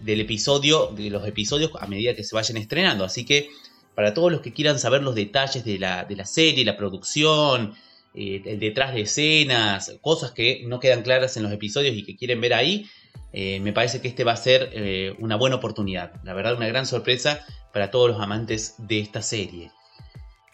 del 0.00 0.20
episodio, 0.20 0.88
de 0.88 1.10
los 1.10 1.26
episodios 1.26 1.70
a 1.78 1.86
medida 1.86 2.14
que 2.14 2.24
se 2.24 2.34
vayan 2.34 2.56
estrenando. 2.56 3.04
Así 3.04 3.24
que 3.24 3.50
para 3.94 4.14
todos 4.14 4.30
los 4.30 4.40
que 4.40 4.52
quieran 4.52 4.78
saber 4.78 5.02
los 5.02 5.14
detalles 5.14 5.64
de 5.64 5.78
la, 5.78 6.04
de 6.04 6.16
la 6.16 6.26
serie, 6.26 6.64
la 6.64 6.76
producción, 6.76 7.74
eh, 8.14 8.42
el 8.44 8.58
detrás 8.58 8.94
de 8.94 9.02
escenas, 9.02 9.96
cosas 10.00 10.32
que 10.32 10.62
no 10.66 10.80
quedan 10.80 11.02
claras 11.02 11.36
en 11.36 11.42
los 11.42 11.52
episodios 11.52 11.96
y 11.96 12.02
que 12.02 12.16
quieren 12.16 12.40
ver 12.40 12.54
ahí, 12.54 12.86
eh, 13.32 13.60
me 13.60 13.72
parece 13.72 14.00
que 14.00 14.08
este 14.08 14.24
va 14.24 14.32
a 14.32 14.36
ser 14.36 14.70
eh, 14.72 15.14
una 15.18 15.36
buena 15.36 15.56
oportunidad. 15.56 16.12
La 16.24 16.34
verdad, 16.34 16.56
una 16.56 16.68
gran 16.68 16.86
sorpresa 16.86 17.44
para 17.72 17.90
todos 17.90 18.10
los 18.10 18.20
amantes 18.20 18.74
de 18.78 19.00
esta 19.00 19.22
serie. 19.22 19.70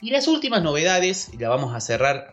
Y 0.02 0.10
las 0.10 0.26
últimas 0.26 0.64
novedades, 0.64 1.30
y 1.32 1.38
la 1.38 1.48
vamos 1.48 1.76
a 1.76 1.80
cerrar 1.80 2.32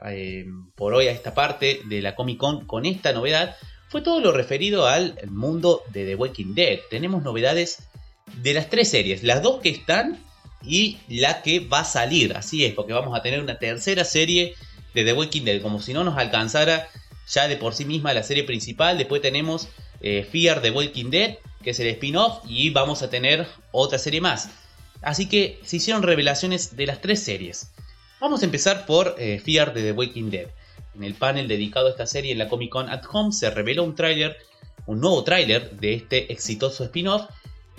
por 0.73 0.95
hoy 0.95 1.07
a 1.07 1.11
esta 1.11 1.35
parte 1.35 1.81
de 1.85 2.01
la 2.01 2.15
Comic 2.15 2.39
Con 2.39 2.65
con 2.65 2.88
esta 2.88 3.13
novedad, 3.13 3.55
fue 3.89 4.01
todo 4.01 4.19
lo 4.21 4.31
referido 4.31 4.88
al 4.88 5.15
mundo 5.27 5.83
de 5.93 6.03
The 6.03 6.15
Walking 6.15 6.55
Dead. 6.55 6.79
Tenemos 6.89 7.21
novedades 7.21 7.83
de 8.41 8.55
las 8.55 8.71
tres 8.71 8.89
series, 8.89 9.21
las 9.21 9.43
dos 9.43 9.61
que 9.61 9.69
están 9.69 10.17
y 10.63 10.97
la 11.09 11.43
que 11.43 11.59
va 11.59 11.81
a 11.81 11.85
salir. 11.85 12.35
Así 12.35 12.65
es, 12.65 12.73
porque 12.73 12.93
vamos 12.93 13.15
a 13.15 13.21
tener 13.21 13.39
una 13.39 13.59
tercera 13.59 14.03
serie 14.03 14.55
de 14.95 15.03
The 15.03 15.13
Walking 15.13 15.43
Dead, 15.43 15.61
como 15.61 15.79
si 15.79 15.93
no 15.93 16.03
nos 16.03 16.17
alcanzara 16.17 16.88
ya 17.27 17.47
de 17.47 17.55
por 17.55 17.75
sí 17.75 17.85
misma 17.85 18.15
la 18.15 18.23
serie 18.23 18.45
principal. 18.45 18.97
Después 18.97 19.21
tenemos 19.21 19.67
eh, 20.01 20.27
Fear 20.31 20.63
The 20.63 20.71
Walking 20.71 21.11
Dead, 21.11 21.38
que 21.63 21.69
es 21.69 21.79
el 21.79 21.88
spin-off, 21.89 22.43
y 22.47 22.71
vamos 22.71 23.03
a 23.03 23.11
tener 23.11 23.45
otra 23.71 23.99
serie 23.99 24.21
más. 24.21 24.49
Así 25.01 25.27
que 25.29 25.59
se 25.63 25.77
hicieron 25.77 26.03
revelaciones 26.03 26.75
de 26.75 26.85
las 26.85 27.01
tres 27.01 27.21
series. 27.23 27.71
Vamos 28.19 28.41
a 28.41 28.45
empezar 28.45 28.85
por 28.85 29.15
eh, 29.17 29.39
Fear 29.39 29.73
The 29.73 29.93
Walking 29.93 30.29
Dead. 30.29 30.47
En 30.95 31.03
el 31.03 31.13
panel 31.13 31.47
dedicado 31.47 31.87
a 31.87 31.91
esta 31.91 32.05
serie 32.05 32.33
en 32.33 32.37
la 32.37 32.49
Comic 32.49 32.69
Con 32.69 32.89
at 32.89 33.03
Home 33.11 33.31
se 33.31 33.49
reveló 33.49 33.83
un 33.83 33.95
tráiler, 33.95 34.37
un 34.85 34.99
nuevo 34.99 35.23
tráiler 35.23 35.71
de 35.71 35.93
este 35.93 36.33
exitoso 36.33 36.83
spin-off 36.83 37.29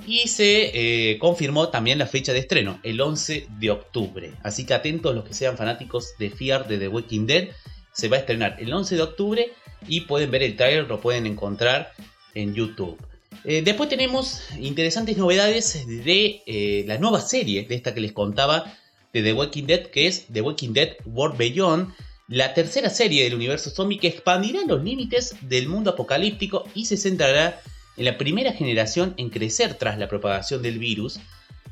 y 0.06 0.28
se 0.28 1.10
eh, 1.12 1.18
confirmó 1.18 1.68
también 1.68 1.98
la 1.98 2.06
fecha 2.06 2.32
de 2.32 2.38
estreno, 2.38 2.80
el 2.82 3.00
11 3.00 3.48
de 3.58 3.70
octubre. 3.70 4.32
Así 4.42 4.64
que 4.64 4.72
atentos 4.72 5.14
los 5.14 5.24
que 5.24 5.34
sean 5.34 5.58
fanáticos 5.58 6.14
de 6.18 6.30
Fear 6.30 6.66
de 6.68 6.78
The 6.78 6.88
Walking 6.88 7.26
Dead, 7.26 7.48
se 7.92 8.08
va 8.08 8.16
a 8.16 8.20
estrenar 8.20 8.56
el 8.58 8.72
11 8.72 8.96
de 8.96 9.02
octubre 9.02 9.52
y 9.86 10.02
pueden 10.02 10.30
ver 10.30 10.42
el 10.42 10.56
tráiler, 10.56 10.88
lo 10.88 11.00
pueden 11.00 11.26
encontrar 11.26 11.92
en 12.34 12.54
YouTube. 12.54 12.98
Eh, 13.44 13.62
después 13.62 13.88
tenemos 13.88 14.42
interesantes 14.58 15.16
novedades 15.16 15.86
de 15.86 16.42
eh, 16.46 16.84
la 16.86 16.98
nueva 16.98 17.20
serie, 17.20 17.64
de 17.64 17.74
esta 17.74 17.94
que 17.94 18.00
les 18.00 18.12
contaba, 18.12 18.76
de 19.12 19.22
The 19.22 19.32
Walking 19.32 19.64
Dead, 19.64 19.86
que 19.86 20.06
es 20.06 20.26
The 20.32 20.42
Walking 20.42 20.72
Dead 20.72 20.96
World 21.06 21.36
Beyond, 21.36 21.92
la 22.28 22.54
tercera 22.54 22.90
serie 22.90 23.24
del 23.24 23.34
universo 23.34 23.70
zombie 23.70 23.98
que 23.98 24.06
expandirá 24.06 24.60
los 24.64 24.84
límites 24.84 25.34
del 25.40 25.68
mundo 25.68 25.90
apocalíptico 25.90 26.64
y 26.74 26.84
se 26.84 26.96
centrará 26.96 27.60
en 27.96 28.04
la 28.04 28.18
primera 28.18 28.52
generación 28.52 29.14
en 29.16 29.30
crecer 29.30 29.74
tras 29.74 29.98
la 29.98 30.06
propagación 30.08 30.62
del 30.62 30.78
virus, 30.78 31.18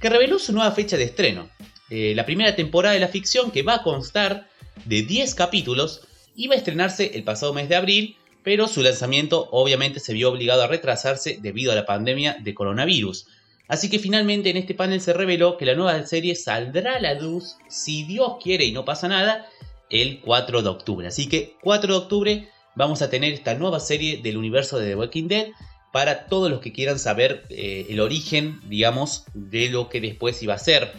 que 0.01 0.11
reveló 0.11 0.39
su 0.39 0.53
nueva 0.53 0.73
fecha 0.73 0.97
de 0.97 1.05
estreno. 1.05 1.49
Eh, 1.91 2.13
la 2.17 2.27
primera 2.27 2.57
temporada 2.57 2.95
de 2.95 3.01
la 3.01 3.09
ficción, 3.09 3.51
que 3.51 3.63
va 3.63 3.77
a 3.77 3.83
constar 3.83 4.49
de 4.85 5.03
10 5.03 5.35
capítulos, 5.35 6.03
iba 6.35 6.55
a 6.55 6.59
estrenarse 6.59 7.13
el 7.15 7.25
pasado 7.25 7.55
mes 7.55 7.69
de 7.69 7.77
abril, 7.77 8.17
pero 8.49 8.67
su 8.67 8.83
lanzamiento 8.83 9.47
obviamente 9.51 10.01
se 10.01 10.15
vio 10.15 10.31
obligado 10.31 10.63
a 10.63 10.69
retrasarse 10.69 11.37
debido 11.39 11.71
a 11.71 11.75
la 11.75 11.85
pandemia 11.85 12.39
de 12.41 12.55
coronavirus. 12.55 13.27
Así 13.69 13.91
que 13.91 13.99
finalmente 13.99 14.49
en 14.49 14.57
este 14.57 14.73
panel 14.73 15.03
se 15.03 15.13
reveló 15.13 15.59
que 15.59 15.67
la 15.67 15.75
nueva 15.75 16.03
serie 16.07 16.35
saldrá 16.35 16.97
a 16.97 17.01
la 17.01 17.13
luz, 17.13 17.57
si 17.69 18.05
Dios 18.05 18.37
quiere 18.43 18.65
y 18.65 18.73
no 18.73 18.87
pasa 18.87 19.07
nada, 19.07 19.47
el 19.91 20.23
4 20.23 20.63
de 20.63 20.69
octubre. 20.71 21.07
Así 21.07 21.29
que 21.29 21.57
4 21.61 21.93
de 21.93 21.99
octubre 21.99 22.49
vamos 22.75 23.03
a 23.03 23.11
tener 23.11 23.35
esta 23.35 23.53
nueva 23.53 23.81
serie 23.81 24.23
del 24.23 24.39
universo 24.39 24.79
de 24.79 24.89
The 24.89 24.97
Walking 24.97 25.29
Dead 25.29 25.49
para 25.93 26.25
todos 26.25 26.51
los 26.51 26.61
que 26.61 26.73
quieran 26.73 26.99
saber 26.99 27.45
eh, 27.51 27.85
el 27.91 28.01
origen, 28.01 28.63
digamos, 28.65 29.25
de 29.35 29.69
lo 29.69 29.91
que 29.91 30.01
después 30.01 30.43
iba 30.43 30.55
a 30.55 30.59
ser 30.59 30.91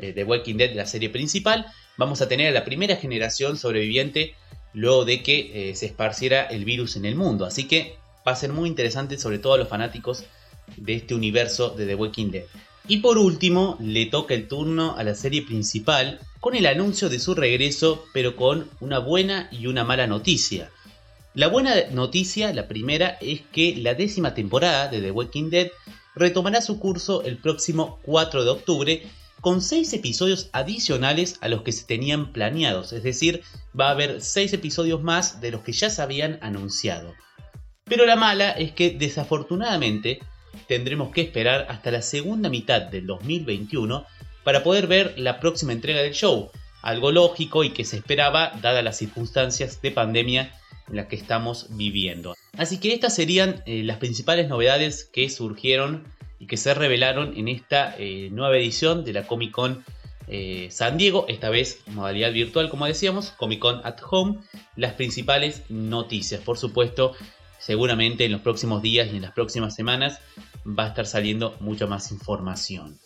eh, 0.00 0.12
The 0.12 0.24
Walking 0.24 0.56
Dead, 0.56 0.74
la 0.74 0.86
serie 0.86 1.10
principal. 1.10 1.66
Vamos 1.98 2.20
a 2.20 2.26
tener 2.26 2.48
a 2.48 2.50
la 2.50 2.64
primera 2.64 2.96
generación 2.96 3.56
sobreviviente 3.56 4.34
luego 4.76 5.06
de 5.06 5.22
que 5.22 5.70
eh, 5.70 5.74
se 5.74 5.86
esparciera 5.86 6.42
el 6.42 6.66
virus 6.66 6.96
en 6.96 7.06
el 7.06 7.14
mundo. 7.14 7.46
Así 7.46 7.64
que 7.64 7.96
va 8.28 8.32
a 8.32 8.36
ser 8.36 8.52
muy 8.52 8.68
interesante, 8.68 9.16
sobre 9.16 9.38
todo 9.38 9.54
a 9.54 9.58
los 9.58 9.68
fanáticos 9.68 10.24
de 10.76 10.94
este 10.94 11.14
universo 11.14 11.70
de 11.70 11.86
The 11.86 11.94
Walking 11.94 12.30
Dead. 12.30 12.44
Y 12.86 12.98
por 12.98 13.16
último, 13.16 13.78
le 13.80 14.04
toca 14.04 14.34
el 14.34 14.48
turno 14.48 14.94
a 14.98 15.02
la 15.02 15.14
serie 15.14 15.40
principal 15.40 16.20
con 16.40 16.54
el 16.54 16.66
anuncio 16.66 17.08
de 17.08 17.18
su 17.18 17.34
regreso, 17.34 18.04
pero 18.12 18.36
con 18.36 18.68
una 18.80 18.98
buena 18.98 19.48
y 19.50 19.66
una 19.66 19.82
mala 19.82 20.06
noticia. 20.06 20.70
La 21.32 21.48
buena 21.48 21.74
noticia, 21.90 22.52
la 22.52 22.68
primera, 22.68 23.16
es 23.22 23.40
que 23.50 23.76
la 23.76 23.94
décima 23.94 24.34
temporada 24.34 24.88
de 24.88 25.00
The 25.00 25.10
Walking 25.10 25.48
Dead 25.48 25.68
retomará 26.14 26.60
su 26.60 26.78
curso 26.78 27.22
el 27.22 27.38
próximo 27.38 27.98
4 28.02 28.44
de 28.44 28.50
octubre 28.50 29.02
con 29.40 29.62
6 29.62 29.92
episodios 29.92 30.48
adicionales 30.52 31.38
a 31.40 31.48
los 31.48 31.62
que 31.62 31.72
se 31.72 31.84
tenían 31.84 32.32
planeados, 32.32 32.92
es 32.92 33.02
decir, 33.02 33.42
va 33.78 33.88
a 33.88 33.92
haber 33.92 34.20
6 34.20 34.52
episodios 34.52 35.02
más 35.02 35.40
de 35.40 35.50
los 35.50 35.62
que 35.62 35.72
ya 35.72 35.90
se 35.90 36.02
habían 36.02 36.38
anunciado. 36.42 37.14
Pero 37.84 38.06
la 38.06 38.16
mala 38.16 38.50
es 38.50 38.72
que 38.72 38.90
desafortunadamente 38.90 40.20
tendremos 40.66 41.12
que 41.12 41.20
esperar 41.20 41.66
hasta 41.68 41.90
la 41.90 42.02
segunda 42.02 42.48
mitad 42.48 42.82
del 42.82 43.06
2021 43.06 44.04
para 44.42 44.62
poder 44.62 44.86
ver 44.86 45.14
la 45.18 45.40
próxima 45.40 45.72
entrega 45.72 46.02
del 46.02 46.14
show, 46.14 46.50
algo 46.82 47.12
lógico 47.12 47.64
y 47.64 47.70
que 47.70 47.84
se 47.84 47.96
esperaba 47.96 48.52
dadas 48.62 48.82
las 48.82 48.98
circunstancias 48.98 49.80
de 49.82 49.90
pandemia 49.90 50.52
en 50.88 50.96
las 50.96 51.06
que 51.06 51.16
estamos 51.16 51.66
viviendo. 51.70 52.34
Así 52.56 52.78
que 52.78 52.92
estas 52.92 53.14
serían 53.14 53.62
eh, 53.66 53.82
las 53.82 53.98
principales 53.98 54.48
novedades 54.48 55.04
que 55.04 55.28
surgieron 55.28 56.04
y 56.38 56.46
que 56.46 56.56
se 56.56 56.74
revelaron 56.74 57.36
en 57.36 57.48
esta 57.48 57.94
eh, 57.98 58.28
nueva 58.30 58.56
edición 58.56 59.04
de 59.04 59.12
la 59.12 59.26
Comic 59.26 59.50
Con 59.52 59.84
eh, 60.28 60.68
San 60.70 60.98
Diego, 60.98 61.26
esta 61.28 61.50
vez 61.50 61.80
modalidad 61.86 62.32
virtual 62.32 62.68
como 62.68 62.86
decíamos, 62.86 63.30
Comic 63.30 63.60
Con 63.60 63.80
at 63.84 63.98
Home, 64.10 64.38
las 64.74 64.94
principales 64.94 65.62
noticias. 65.68 66.40
Por 66.42 66.58
supuesto, 66.58 67.12
seguramente 67.58 68.24
en 68.24 68.32
los 68.32 68.40
próximos 68.40 68.82
días 68.82 69.08
y 69.12 69.16
en 69.16 69.22
las 69.22 69.32
próximas 69.32 69.74
semanas 69.74 70.20
va 70.66 70.84
a 70.84 70.88
estar 70.88 71.06
saliendo 71.06 71.56
mucha 71.60 71.86
más 71.86 72.10
información. 72.10 72.98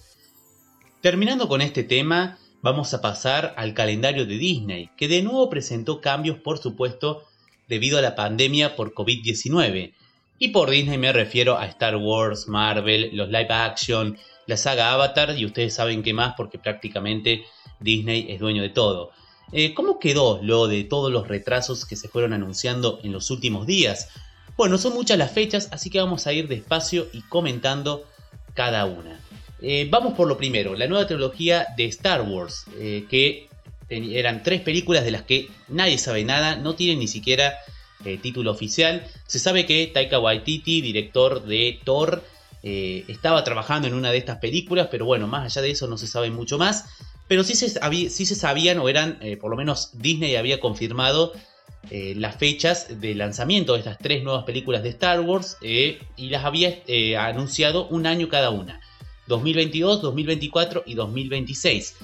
Terminando 1.01 1.49
con 1.49 1.63
este 1.63 1.83
tema, 1.83 2.39
vamos 2.63 2.93
a 2.95 3.01
pasar 3.01 3.55
al 3.57 3.75
calendario 3.75 4.27
de 4.27 4.37
Disney, 4.39 4.91
que 4.97 5.09
de 5.09 5.23
nuevo 5.23 5.49
presentó 5.49 6.01
cambios, 6.01 6.39
por 6.39 6.59
supuesto, 6.59 7.25
debido 7.69 7.99
a 7.99 8.03
la 8.03 8.15
pandemia 8.15 8.77
por 8.77 8.93
COVID-19. 8.93 9.95
Y 10.43 10.49
por 10.49 10.71
Disney 10.71 10.97
me 10.97 11.13
refiero 11.13 11.59
a 11.59 11.67
Star 11.67 11.97
Wars, 11.97 12.49
Marvel, 12.49 13.11
los 13.13 13.29
live 13.29 13.51
action, 13.51 14.17
la 14.47 14.57
saga 14.57 14.91
Avatar 14.91 15.37
y 15.37 15.45
ustedes 15.45 15.75
saben 15.75 16.03
qué 16.03 16.15
más 16.15 16.33
porque 16.35 16.59
prácticamente 16.59 17.45
Disney 17.79 18.25
es 18.31 18.41
dueño 18.41 18.63
de 18.63 18.71
todo. 18.71 19.11
Eh, 19.53 19.75
¿Cómo 19.75 19.99
quedó 19.99 20.41
lo 20.43 20.67
de 20.67 20.85
todos 20.85 21.13
los 21.13 21.29
retrasos 21.29 21.85
que 21.85 21.95
se 21.95 22.09
fueron 22.09 22.33
anunciando 22.33 23.01
en 23.03 23.13
los 23.13 23.31
últimos 23.31 23.67
días? 23.67 24.09
Bueno, 24.57 24.79
son 24.79 24.95
muchas 24.95 25.19
las 25.19 25.31
fechas, 25.31 25.69
así 25.73 25.91
que 25.91 26.01
vamos 26.01 26.27
a 26.27 26.33
ir 26.33 26.49
despacio 26.49 27.09
y 27.13 27.21
comentando 27.21 28.07
cada 28.55 28.87
una. 28.87 29.21
Eh, 29.61 29.89
vamos 29.91 30.15
por 30.15 30.27
lo 30.27 30.39
primero, 30.39 30.75
la 30.75 30.87
nueva 30.87 31.07
trilogía 31.07 31.67
de 31.77 31.85
Star 31.85 32.23
Wars, 32.23 32.65
eh, 32.79 33.05
que 33.11 33.51
eran 33.91 34.43
tres 34.43 34.63
películas 34.63 35.05
de 35.05 35.11
las 35.11 35.23
que 35.23 35.51
nadie 35.69 35.99
sabe 35.99 36.25
nada, 36.25 36.57
no 36.57 36.77
tienen 36.77 36.99
ni 36.99 37.09
siquiera 37.09 37.59
eh, 38.05 38.19
título 38.19 38.51
oficial. 38.51 39.07
Se 39.27 39.39
sabe 39.39 39.67
que 39.67 39.87
Taika 39.87 40.19
Waititi, 40.19 40.81
director 40.81 41.45
de 41.45 41.81
Thor, 41.85 42.23
estaba 42.63 43.43
trabajando 43.43 43.89
en 43.89 43.95
una 43.95 44.13
de 44.13 44.19
estas 44.19 44.37
películas, 44.37 44.89
pero 44.91 45.07
bueno, 45.07 45.27
más 45.27 45.45
allá 45.45 45.63
de 45.63 45.71
eso 45.71 45.87
no 45.87 45.97
se 45.97 46.07
sabe 46.07 46.31
mucho 46.31 46.59
más. 46.59 46.91
Pero 47.27 47.43
sí 47.43 47.55
se, 47.55 47.71
sí 48.11 48.27
se 48.27 48.35
sabían, 48.35 48.79
o 48.81 48.89
eran, 48.91 49.19
por 49.41 49.51
lo 49.51 49.57
menos 49.57 49.93
Disney 49.95 50.37
había 50.37 50.61
confirmado 50.61 51.33
las 51.91 52.37
fechas 52.37 53.01
de 53.01 53.15
lanzamiento 53.15 53.73
de 53.73 53.79
estas 53.79 53.97
tres 53.97 54.23
nuevas 54.25 54.45
películas 54.45 54.83
de 54.83 54.91
Star 54.91 55.21
Wars 55.21 55.57
y 55.63 56.29
las 56.29 56.45
había 56.45 56.83
anunciado 57.19 57.89
un 57.89 58.07
año 58.07 58.29
cada 58.29 58.51
una. 58.51 58.79
2022, 59.31 60.03
2024 60.03 60.83
y 60.85 60.95
2026. 60.95 61.97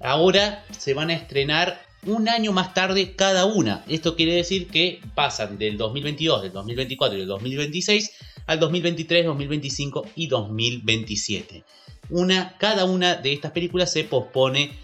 Ahora 0.00 0.64
se 0.76 0.94
van 0.94 1.10
a 1.10 1.14
estrenar 1.14 1.85
un 2.06 2.28
año 2.28 2.52
más 2.52 2.72
tarde 2.72 3.14
cada 3.14 3.44
una. 3.44 3.84
Esto 3.88 4.16
quiere 4.16 4.34
decir 4.34 4.68
que 4.68 5.00
pasan 5.14 5.58
del 5.58 5.76
2022, 5.76 6.42
del 6.42 6.52
2024 6.52 7.16
y 7.16 7.20
del 7.20 7.28
2026 7.28 8.12
al 8.46 8.60
2023, 8.60 9.26
2025 9.26 10.06
y 10.14 10.26
2027. 10.28 11.64
Una, 12.10 12.56
cada 12.58 12.84
una 12.84 13.16
de 13.16 13.32
estas 13.32 13.50
películas 13.50 13.92
se 13.92 14.04
pospone 14.04 14.78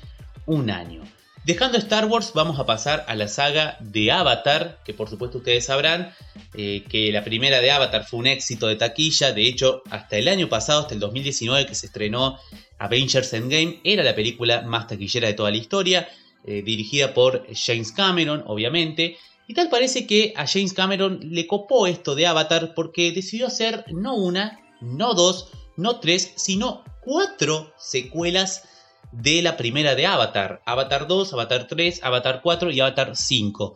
un 0.46 0.70
año. 0.70 1.02
Dejando 1.44 1.76
Star 1.78 2.06
Wars, 2.06 2.32
vamos 2.34 2.60
a 2.60 2.66
pasar 2.66 3.04
a 3.08 3.16
la 3.16 3.26
saga 3.26 3.76
de 3.80 4.12
Avatar, 4.12 4.78
que 4.84 4.94
por 4.94 5.10
supuesto 5.10 5.38
ustedes 5.38 5.64
sabrán 5.66 6.14
eh, 6.54 6.84
que 6.88 7.10
la 7.10 7.24
primera 7.24 7.60
de 7.60 7.70
Avatar 7.72 8.04
fue 8.04 8.20
un 8.20 8.28
éxito 8.28 8.68
de 8.68 8.76
taquilla. 8.76 9.32
De 9.32 9.48
hecho, 9.48 9.82
hasta 9.90 10.18
el 10.18 10.28
año 10.28 10.48
pasado, 10.48 10.82
hasta 10.82 10.94
el 10.94 11.00
2019 11.00 11.66
que 11.66 11.74
se 11.74 11.86
estrenó 11.86 12.38
Avengers 12.78 13.32
Endgame, 13.32 13.80
era 13.82 14.04
la 14.04 14.14
película 14.14 14.62
más 14.62 14.86
taquillera 14.86 15.26
de 15.26 15.34
toda 15.34 15.50
la 15.50 15.56
historia, 15.56 16.08
eh, 16.44 16.62
dirigida 16.62 17.14
por 17.14 17.46
James 17.54 17.92
Cameron, 17.92 18.44
obviamente. 18.46 19.16
Y 19.46 19.54
tal 19.54 19.68
parece 19.68 20.06
que 20.06 20.32
a 20.36 20.46
James 20.46 20.72
Cameron 20.72 21.20
le 21.22 21.46
copó 21.46 21.86
esto 21.86 22.14
de 22.14 22.26
Avatar 22.26 22.74
porque 22.74 23.12
decidió 23.12 23.46
hacer 23.46 23.84
no 23.92 24.14
una, 24.14 24.60
no 24.80 25.14
dos, 25.14 25.50
no 25.76 26.00
tres, 26.00 26.32
sino 26.36 26.84
cuatro 27.00 27.72
secuelas 27.76 28.62
de 29.12 29.42
la 29.42 29.56
primera 29.56 29.94
de 29.94 30.06
Avatar. 30.06 30.62
Avatar 30.64 31.06
2, 31.06 31.32
Avatar 31.32 31.66
3, 31.68 32.02
Avatar 32.02 32.40
4 32.42 32.70
y 32.70 32.80
Avatar 32.80 33.14
5. 33.14 33.74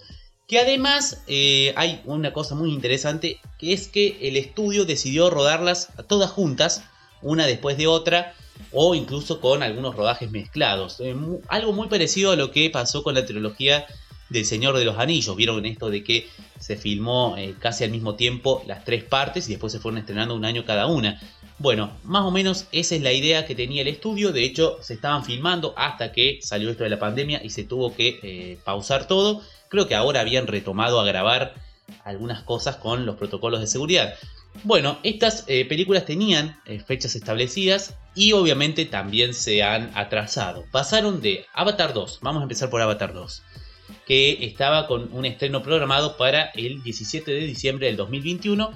Que 0.49 0.59
además 0.61 1.23
eh, 1.27 1.73
hay 1.77 2.01
una 2.05 2.33
cosa 2.33 2.55
muy 2.55 2.73
interesante, 2.73 3.41
que 3.59 3.73
es 3.73 3.89
que 3.89 4.17
el 4.23 4.37
estudio 4.37 4.85
decidió 4.85 5.29
rodarlas 5.29 5.89
todas 6.09 6.31
juntas, 6.31 6.85
una 7.21 7.47
después 7.47 7.77
de 7.77 7.87
otra, 7.87 8.35
o 8.73 8.95
incluso 8.95 9.41
con 9.41 9.63
algunos 9.63 9.95
rodajes 9.95 10.31
mezclados. 10.31 11.01
Eh, 11.01 11.15
algo 11.49 11.73
muy 11.73 11.89
parecido 11.89 12.33
a 12.33 12.37
lo 12.37 12.51
que 12.51 12.71
pasó 12.71 13.03
con 13.03 13.15
la 13.15 13.27
trilogía 13.27 13.87
del 14.29 14.45
Señor 14.45 14.77
de 14.77 14.85
los 14.85 14.99
Anillos. 14.99 15.37
Vieron 15.37 15.65
esto 15.67 15.91
de 15.91 16.03
que 16.03 16.29
se 16.59 16.77
filmó 16.77 17.37
eh, 17.37 17.55
casi 17.59 17.85
al 17.85 17.91
mismo 17.91 18.15
tiempo 18.15 18.63
las 18.67 18.85
tres 18.85 19.05
partes 19.05 19.49
y 19.49 19.53
después 19.53 19.73
se 19.73 19.79
fueron 19.79 19.99
estrenando 19.99 20.35
un 20.35 20.45
año 20.45 20.65
cada 20.65 20.87
una. 20.87 21.21
Bueno, 21.59 21.91
más 22.05 22.25
o 22.25 22.31
menos 22.31 22.67
esa 22.73 22.97
es 22.97 23.03
la 23.03 23.13
idea 23.13 23.47
que 23.47 23.55
tenía 23.55 23.83
el 23.83 23.89
estudio. 23.89 24.33
De 24.33 24.45
hecho, 24.45 24.79
se 24.83 24.95
estaban 24.95 25.25
filmando 25.25 25.73
hasta 25.77 26.13
que 26.13 26.39
salió 26.43 26.71
esto 26.71 26.85
de 26.85 26.91
la 26.91 26.99
pandemia 26.99 27.43
y 27.43 27.51
se 27.51 27.65
tuvo 27.65 27.95
que 27.95 28.59
pausar 28.65 29.07
todo 29.07 29.43
Creo 29.69 29.89
que 29.89 29.95
ahora 29.95 30.21
habían 30.21 30.47
retomado 30.47 31.01
a 31.01 31.05
grabar 31.05 31.55
algunas 32.05 32.43
cosas 32.43 32.77
con 32.77 33.07
los 33.07 33.17
protocolos 33.17 33.61
de 33.61 33.67
seguridad. 33.67 34.15
Bueno, 34.65 34.99
estas 35.03 35.45
eh, 35.49 35.65
películas 35.65 36.05
tenían 36.07 36.61
eh, 36.67 36.79
fechas 36.79 37.15
establecidas 37.15 37.95
y 38.15 38.33
obviamente 38.33 38.85
también 38.85 39.35
se 39.35 39.63
han 39.63 39.91
atrasado. 39.95 40.65
Pasaron 40.71 41.21
de 41.21 41.47
Avatar 41.53 41.93
2, 41.93 42.21
vamos 42.23 42.41
a 42.41 42.45
empezar 42.45 42.71
por 42.71 42.81
Avatar 42.81 43.13
2, 43.13 43.43
que 44.07 44.45
estaba 44.45 44.87
con 44.87 45.13
un 45.13 45.25
estreno 45.25 45.63
programado 45.63 46.17
para 46.17 46.47
el 46.55 46.83
17 46.83 47.31
de 47.31 47.41
diciembre 47.41 47.87
del 47.87 47.97
2021, 47.97 48.71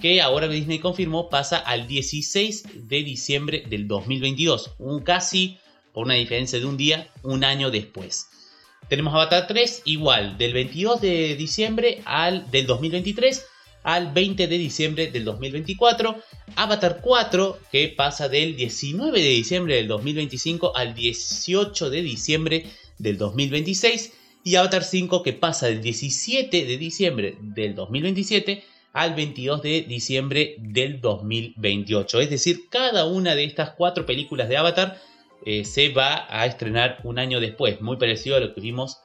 que 0.00 0.20
ahora 0.20 0.48
Disney 0.48 0.78
confirmó 0.78 1.28
pasa 1.28 1.58
al 1.58 1.86
16 1.86 2.88
de 2.88 3.02
diciembre 3.02 3.64
del 3.68 3.88
2022, 3.88 4.74
un 4.78 5.02
casi, 5.02 5.58
por 5.92 6.06
una 6.06 6.14
diferencia 6.14 6.58
de 6.58 6.66
un 6.66 6.76
día, 6.76 7.08
un 7.22 7.44
año 7.44 7.70
después. 7.70 8.28
Tenemos 8.88 9.14
Avatar 9.14 9.46
3 9.46 9.82
igual, 9.84 10.36
del 10.36 10.52
22 10.52 11.00
de 11.00 11.36
diciembre 11.36 12.02
al, 12.04 12.50
del 12.50 12.66
2023 12.66 13.46
al 13.82 14.12
20 14.12 14.46
de 14.46 14.58
diciembre 14.58 15.10
del 15.10 15.24
2024. 15.24 16.16
Avatar 16.56 17.00
4 17.00 17.58
que 17.70 17.88
pasa 17.88 18.28
del 18.28 18.56
19 18.56 19.20
de 19.20 19.28
diciembre 19.28 19.76
del 19.76 19.88
2025 19.88 20.76
al 20.76 20.94
18 20.94 21.90
de 21.90 22.02
diciembre 22.02 22.66
del 22.98 23.18
2026. 23.18 24.12
Y 24.44 24.56
Avatar 24.56 24.84
5 24.84 25.22
que 25.22 25.32
pasa 25.32 25.66
del 25.66 25.80
17 25.80 26.64
de 26.64 26.76
diciembre 26.76 27.36
del 27.40 27.74
2027 27.74 28.64
al 28.92 29.14
22 29.14 29.62
de 29.62 29.82
diciembre 29.82 30.56
del 30.58 31.00
2028. 31.00 32.20
Es 32.20 32.30
decir, 32.30 32.68
cada 32.68 33.06
una 33.06 33.34
de 33.34 33.44
estas 33.44 33.70
cuatro 33.70 34.04
películas 34.04 34.48
de 34.48 34.56
Avatar 34.56 34.98
eh, 35.44 35.64
se 35.64 35.88
va 35.88 36.26
a 36.28 36.46
estrenar 36.46 37.00
un 37.04 37.18
año 37.18 37.40
después, 37.40 37.80
muy 37.80 37.96
parecido 37.96 38.36
a 38.36 38.40
lo 38.40 38.54
que 38.54 38.60
vimos 38.60 38.98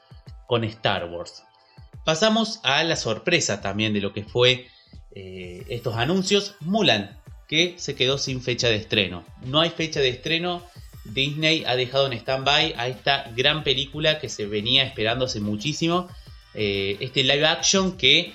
con 0.48 0.64
Star 0.64 1.06
Wars. 1.06 1.44
Pasamos 2.08 2.62
a 2.64 2.86
la 2.86 2.96
sorpresa 2.96 3.60
también 3.60 3.92
de 3.92 4.00
lo 4.00 4.14
que 4.14 4.24
fue 4.24 4.68
eh, 5.14 5.66
estos 5.68 5.98
anuncios. 5.98 6.56
Mulan, 6.62 7.20
que 7.50 7.74
se 7.76 7.96
quedó 7.96 8.18
sin 8.18 8.42
fecha 8.42 8.70
de 8.70 8.78
estreno. 8.78 9.26
No 9.42 9.60
hay 9.60 9.72
fecha 9.72 10.00
de 10.00 10.08
estreno. 10.08 10.64
Disney 11.04 11.66
ha 11.68 11.76
dejado 11.76 12.08
en 12.08 12.14
stand-by 12.14 12.76
a 12.78 12.88
esta 12.88 13.30
gran 13.36 13.66
película 13.66 14.20
que 14.20 14.30
se 14.30 14.46
venía 14.46 14.86
esperando 14.86 15.26
hace 15.26 15.42
muchísimo. 15.42 16.08
Eh, 16.54 16.96
este 17.02 17.26
live 17.26 17.46
action 17.46 17.98
que 17.98 18.34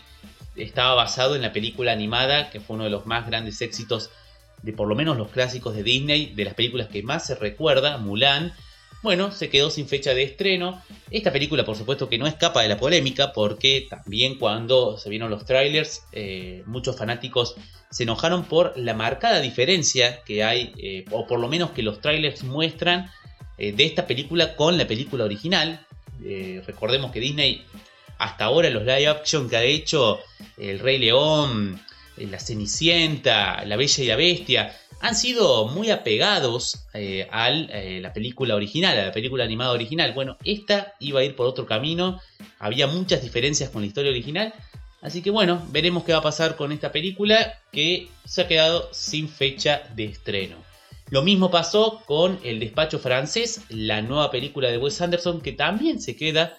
estaba 0.54 0.92
basado 0.92 1.34
en 1.34 1.40
la 1.40 1.54
película 1.54 1.92
animada, 1.92 2.50
que 2.50 2.60
fue 2.60 2.74
uno 2.74 2.84
de 2.84 2.90
los 2.90 3.06
más 3.06 3.26
grandes 3.26 3.62
éxitos 3.62 4.10
de 4.60 4.74
por 4.74 4.86
lo 4.86 4.94
menos 4.94 5.16
los 5.16 5.30
clásicos 5.30 5.74
de 5.74 5.82
Disney, 5.82 6.26
de 6.34 6.44
las 6.44 6.52
películas 6.52 6.88
que 6.88 7.02
más 7.02 7.24
se 7.24 7.36
recuerda, 7.36 7.96
Mulan, 7.96 8.52
bueno, 9.02 9.32
se 9.32 9.50
quedó 9.50 9.70
sin 9.70 9.88
fecha 9.88 10.14
de 10.14 10.22
estreno. 10.22 10.80
Esta 11.10 11.32
película, 11.32 11.64
por 11.64 11.76
supuesto, 11.76 12.08
que 12.08 12.18
no 12.18 12.26
escapa 12.26 12.62
de 12.62 12.68
la 12.68 12.78
polémica, 12.78 13.32
porque 13.32 13.86
también 13.90 14.38
cuando 14.38 14.96
se 14.96 15.10
vieron 15.10 15.30
los 15.30 15.44
trailers, 15.44 16.02
eh, 16.12 16.62
muchos 16.66 16.96
fanáticos 16.96 17.56
se 17.90 18.04
enojaron 18.04 18.44
por 18.44 18.72
la 18.78 18.94
marcada 18.94 19.40
diferencia 19.40 20.22
que 20.22 20.44
hay, 20.44 20.72
eh, 20.78 21.04
o 21.10 21.26
por 21.26 21.40
lo 21.40 21.48
menos 21.48 21.70
que 21.70 21.82
los 21.82 22.00
trailers 22.00 22.44
muestran 22.44 23.10
eh, 23.58 23.72
de 23.72 23.84
esta 23.84 24.06
película 24.06 24.54
con 24.54 24.78
la 24.78 24.86
película 24.86 25.24
original. 25.24 25.84
recordemos 26.66 27.10
que 27.10 27.18
Disney, 27.18 27.64
hasta 28.18 28.44
ahora, 28.44 28.70
los 28.70 28.84
live 28.84 29.08
action 29.08 29.50
que 29.50 29.56
ha 29.56 29.64
hecho 29.64 30.20
El 30.56 30.78
Rey 30.78 30.98
León, 30.98 31.80
la 32.16 32.38
Cenicienta, 32.38 33.64
La 33.64 33.76
Bella 33.76 34.04
y 34.04 34.06
la 34.06 34.16
Bestia, 34.16 34.76
han 35.02 35.16
sido 35.16 35.66
muy 35.66 35.90
apegados 35.90 36.86
eh, 36.94 37.26
a 37.32 37.50
eh, 37.50 37.98
la 38.00 38.12
película 38.12 38.54
original, 38.54 38.96
a 38.96 39.06
la 39.06 39.12
película 39.12 39.42
animada 39.42 39.72
original. 39.72 40.12
Bueno, 40.12 40.38
esta 40.44 40.94
iba 41.00 41.20
a 41.20 41.24
ir 41.24 41.34
por 41.34 41.46
otro 41.46 41.66
camino, 41.66 42.20
había 42.60 42.86
muchas 42.86 43.20
diferencias 43.20 43.70
con 43.70 43.82
la 43.82 43.88
historia 43.88 44.12
original, 44.12 44.54
así 45.00 45.20
que 45.20 45.30
bueno, 45.30 45.60
veremos 45.70 46.04
qué 46.04 46.12
va 46.12 46.18
a 46.18 46.22
pasar 46.22 46.54
con 46.54 46.70
esta 46.70 46.92
película 46.92 47.58
que 47.72 48.08
se 48.24 48.42
ha 48.42 48.48
quedado 48.48 48.88
sin 48.92 49.28
fecha 49.28 49.82
de 49.96 50.04
estreno. 50.04 50.54
Lo 51.10 51.22
mismo 51.22 51.50
pasó 51.50 52.02
con 52.06 52.38
El 52.44 52.60
Despacho 52.60 53.00
Francés, 53.00 53.62
la 53.70 54.02
nueva 54.02 54.30
película 54.30 54.70
de 54.70 54.78
Wes 54.78 55.00
Anderson, 55.00 55.40
que 55.40 55.52
también 55.52 56.00
se 56.00 56.16
queda 56.16 56.56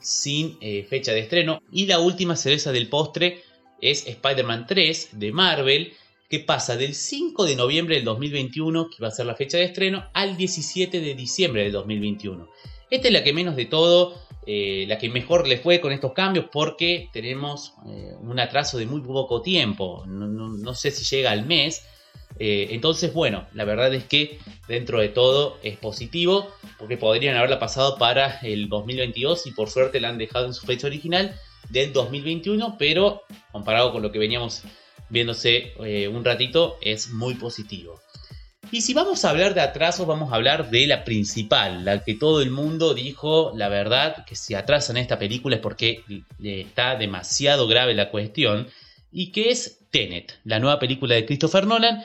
sin 0.00 0.58
fecha 0.88 1.12
de 1.12 1.20
estreno. 1.20 1.62
Y 1.70 1.86
la 1.86 2.00
última 2.00 2.34
cereza 2.34 2.72
del 2.72 2.88
postre 2.88 3.44
es 3.80 4.06
Spider-Man 4.06 4.66
3 4.66 5.10
de 5.12 5.30
Marvel, 5.30 5.92
que 6.32 6.40
pasa 6.40 6.78
del 6.78 6.94
5 6.94 7.44
de 7.44 7.56
noviembre 7.56 7.96
del 7.96 8.06
2021, 8.06 8.88
que 8.88 9.02
va 9.02 9.08
a 9.08 9.10
ser 9.10 9.26
la 9.26 9.34
fecha 9.34 9.58
de 9.58 9.64
estreno, 9.64 10.08
al 10.14 10.38
17 10.38 11.02
de 11.02 11.14
diciembre 11.14 11.64
del 11.64 11.72
2021. 11.72 12.48
Esta 12.88 13.08
es 13.08 13.12
la 13.12 13.22
que 13.22 13.34
menos 13.34 13.54
de 13.54 13.66
todo, 13.66 14.14
eh, 14.46 14.86
la 14.88 14.96
que 14.96 15.10
mejor 15.10 15.46
le 15.46 15.58
fue 15.58 15.82
con 15.82 15.92
estos 15.92 16.14
cambios 16.14 16.46
porque 16.50 17.10
tenemos 17.12 17.74
eh, 17.86 18.14
un 18.18 18.40
atraso 18.40 18.78
de 18.78 18.86
muy 18.86 19.02
poco 19.02 19.42
tiempo, 19.42 20.06
no, 20.06 20.74
sé 20.74 20.90
si 20.90 21.04
llega 21.04 21.32
al 21.32 21.44
mes. 21.44 21.84
Eh, 22.38 22.68
entonces, 22.70 23.12
bueno, 23.12 23.46
la 23.52 23.66
verdad 23.66 23.92
es 23.92 24.04
que 24.04 24.38
dentro 24.68 25.00
de 25.00 25.10
todo 25.10 25.58
es 25.62 25.76
positivo 25.76 26.48
porque 26.78 26.96
podrían 26.96 27.36
haberla 27.36 27.58
pasado 27.58 27.98
para 27.98 28.38
el 28.40 28.70
2022 28.70 29.48
y 29.48 29.50
por 29.50 29.68
suerte 29.68 30.00
la 30.00 30.08
han 30.08 30.16
dejado 30.16 30.46
en 30.46 30.54
su 30.54 30.64
fecha 30.64 30.86
original 30.86 31.38
del 31.68 31.92
2021, 31.92 32.76
pero 32.78 33.20
comparado 33.52 33.92
con 33.92 34.00
lo 34.00 34.10
que 34.10 34.18
veníamos 34.18 34.64
viéndose 35.12 35.74
eh, 35.84 36.08
un 36.08 36.24
ratito, 36.24 36.78
es 36.80 37.10
muy 37.10 37.34
positivo. 37.34 38.00
Y 38.70 38.80
si 38.80 38.94
vamos 38.94 39.24
a 39.24 39.30
hablar 39.30 39.52
de 39.52 39.60
atrasos, 39.60 40.06
vamos 40.06 40.32
a 40.32 40.36
hablar 40.36 40.70
de 40.70 40.86
la 40.86 41.04
principal, 41.04 41.84
la 41.84 42.02
que 42.02 42.14
todo 42.14 42.40
el 42.40 42.50
mundo 42.50 42.94
dijo, 42.94 43.52
la 43.54 43.68
verdad, 43.68 44.24
que 44.24 44.34
si 44.34 44.54
atrasan 44.54 44.96
esta 44.96 45.18
película 45.18 45.56
es 45.56 45.62
porque 45.62 46.02
está 46.42 46.96
demasiado 46.96 47.66
grave 47.66 47.92
la 47.92 48.10
cuestión, 48.10 48.68
y 49.12 49.30
que 49.30 49.50
es 49.50 49.80
Tenet, 49.90 50.40
la 50.44 50.58
nueva 50.58 50.78
película 50.78 51.14
de 51.14 51.26
Christopher 51.26 51.66
Nolan, 51.66 52.02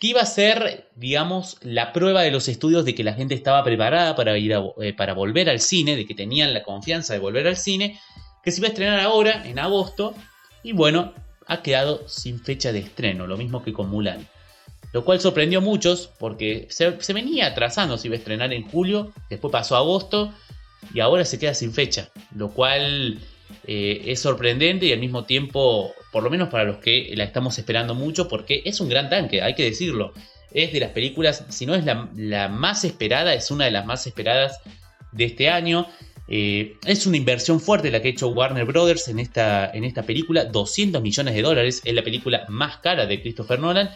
que 0.00 0.08
iba 0.08 0.20
a 0.20 0.26
ser, 0.26 0.88
digamos, 0.96 1.58
la 1.62 1.92
prueba 1.92 2.22
de 2.22 2.32
los 2.32 2.48
estudios 2.48 2.84
de 2.84 2.96
que 2.96 3.04
la 3.04 3.14
gente 3.14 3.36
estaba 3.36 3.62
preparada 3.62 4.16
para, 4.16 4.36
ir 4.36 4.52
eh, 4.80 4.92
para 4.94 5.14
volver 5.14 5.48
al 5.48 5.60
cine, 5.60 5.94
de 5.94 6.04
que 6.04 6.16
tenían 6.16 6.52
la 6.52 6.64
confianza 6.64 7.12
de 7.12 7.20
volver 7.20 7.46
al 7.46 7.56
cine, 7.56 8.00
que 8.42 8.50
se 8.50 8.58
iba 8.58 8.66
a 8.66 8.70
estrenar 8.70 8.98
ahora, 8.98 9.44
en 9.46 9.60
agosto, 9.60 10.14
y 10.64 10.72
bueno, 10.72 11.14
ha 11.48 11.62
quedado 11.62 12.06
sin 12.06 12.38
fecha 12.38 12.72
de 12.72 12.78
estreno, 12.78 13.26
lo 13.26 13.36
mismo 13.36 13.62
que 13.62 13.72
con 13.72 13.88
Mulan. 13.88 14.28
Lo 14.92 15.04
cual 15.04 15.20
sorprendió 15.20 15.58
a 15.58 15.62
muchos 15.62 16.10
porque 16.18 16.66
se, 16.70 16.90
venía 17.12 17.46
atrasando, 17.46 17.98
se 17.98 18.08
iba 18.08 18.14
a 18.14 18.18
estrenar 18.18 18.52
en 18.52 18.68
julio, 18.68 19.12
después 19.28 19.50
pasó 19.50 19.74
a 19.74 19.80
agosto 19.80 20.32
y 20.94 21.00
ahora 21.00 21.24
se 21.24 21.38
queda 21.38 21.54
sin 21.54 21.72
fecha, 21.72 22.10
lo 22.34 22.50
cual 22.50 23.18
eh, 23.66 24.02
es 24.06 24.20
sorprendente 24.20 24.86
y 24.86 24.92
al 24.92 25.00
mismo 25.00 25.24
tiempo, 25.24 25.92
por 26.12 26.22
lo 26.22 26.30
menos 26.30 26.48
para 26.48 26.64
los 26.64 26.78
que 26.78 27.12
la 27.16 27.24
estamos 27.24 27.58
esperando 27.58 27.94
mucho, 27.94 28.28
porque 28.28 28.62
es 28.64 28.80
un 28.80 28.88
gran 28.88 29.10
tanque, 29.10 29.42
hay 29.42 29.54
que 29.54 29.64
decirlo. 29.64 30.12
Es 30.50 30.72
de 30.72 30.80
las 30.80 30.90
películas, 30.92 31.44
si 31.48 31.66
no 31.66 31.74
es 31.74 31.84
la, 31.84 32.08
la 32.16 32.48
más 32.48 32.84
esperada, 32.84 33.34
es 33.34 33.50
una 33.50 33.66
de 33.66 33.70
las 33.70 33.84
más 33.84 34.06
esperadas 34.06 34.60
de 35.12 35.24
este 35.24 35.50
año. 35.50 35.86
Eh, 36.28 36.76
es 36.84 37.06
una 37.06 37.16
inversión 37.16 37.58
fuerte 37.58 37.90
la 37.90 38.02
que 38.02 38.08
ha 38.08 38.10
hecho 38.10 38.28
Warner 38.28 38.66
Brothers 38.66 39.08
en 39.08 39.18
esta, 39.18 39.70
en 39.70 39.84
esta 39.84 40.02
película, 40.02 40.44
200 40.44 41.00
millones 41.00 41.34
de 41.34 41.42
dólares, 41.42 41.80
es 41.84 41.94
la 41.94 42.02
película 42.02 42.44
más 42.48 42.76
cara 42.78 43.06
de 43.06 43.20
Christopher 43.22 43.58
Nolan. 43.58 43.90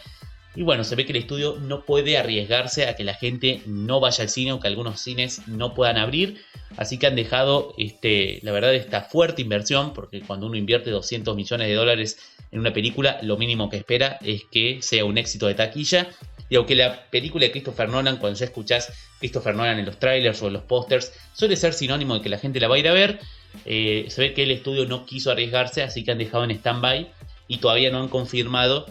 Y 0.55 0.61
bueno, 0.61 0.83
se 0.83 0.95
ve 0.95 1.05
que 1.05 1.13
el 1.13 1.17
estudio 1.17 1.57
no 1.59 1.83
puede 1.83 2.17
arriesgarse 2.17 2.87
a 2.87 2.95
que 2.95 3.03
la 3.03 3.15
gente 3.15 3.61
no 3.65 3.99
vaya 3.99 4.23
al 4.23 4.29
cine 4.29 4.51
o 4.51 4.59
que 4.59 4.67
algunos 4.67 5.01
cines 5.01 5.47
no 5.47 5.73
puedan 5.73 5.97
abrir. 5.97 6.43
Así 6.77 6.99
que 6.99 7.07
han 7.07 7.15
dejado, 7.15 7.73
este, 7.77 8.39
la 8.43 8.51
verdad, 8.51 8.75
esta 8.75 9.01
fuerte 9.01 9.41
inversión, 9.41 9.93
porque 9.93 10.21
cuando 10.21 10.45
uno 10.45 10.55
invierte 10.55 10.91
200 10.91 11.35
millones 11.35 11.67
de 11.67 11.73
dólares 11.73 12.19
en 12.51 12.59
una 12.59 12.71
película, 12.71 13.17
lo 13.23 13.37
mínimo 13.37 13.69
que 13.69 13.77
espera 13.77 14.19
es 14.21 14.43
que 14.51 14.79
sea 14.81 15.05
un 15.05 15.17
éxito 15.17 15.47
de 15.47 15.55
taquilla. 15.55 16.07
Y 16.49 16.55
aunque 16.55 16.75
la 16.75 17.09
película 17.09 17.45
de 17.45 17.51
Christopher 17.51 17.89
Nolan, 17.89 18.17
cuando 18.17 18.37
ya 18.37 18.45
escuchás 18.45 18.93
Christopher 19.19 19.55
Nolan 19.55 19.79
en 19.79 19.85
los 19.85 19.97
trailers 19.97 20.39
o 20.43 20.47
en 20.47 20.53
los 20.53 20.63
pósters, 20.63 21.13
suele 21.33 21.55
ser 21.55 21.73
sinónimo 21.73 22.13
de 22.13 22.21
que 22.21 22.29
la 22.29 22.37
gente 22.37 22.59
la 22.59 22.67
va 22.67 22.75
a 22.75 22.79
ir 22.79 22.87
a 22.87 22.93
ver, 22.93 23.19
eh, 23.65 24.05
se 24.09 24.21
ve 24.21 24.33
que 24.33 24.43
el 24.43 24.51
estudio 24.51 24.85
no 24.85 25.05
quiso 25.05 25.31
arriesgarse, 25.31 25.81
así 25.81 26.03
que 26.03 26.11
han 26.11 26.19
dejado 26.19 26.43
en 26.43 26.51
stand-by 26.51 27.11
y 27.47 27.57
todavía 27.57 27.89
no 27.91 28.01
han 28.01 28.07
confirmado 28.07 28.85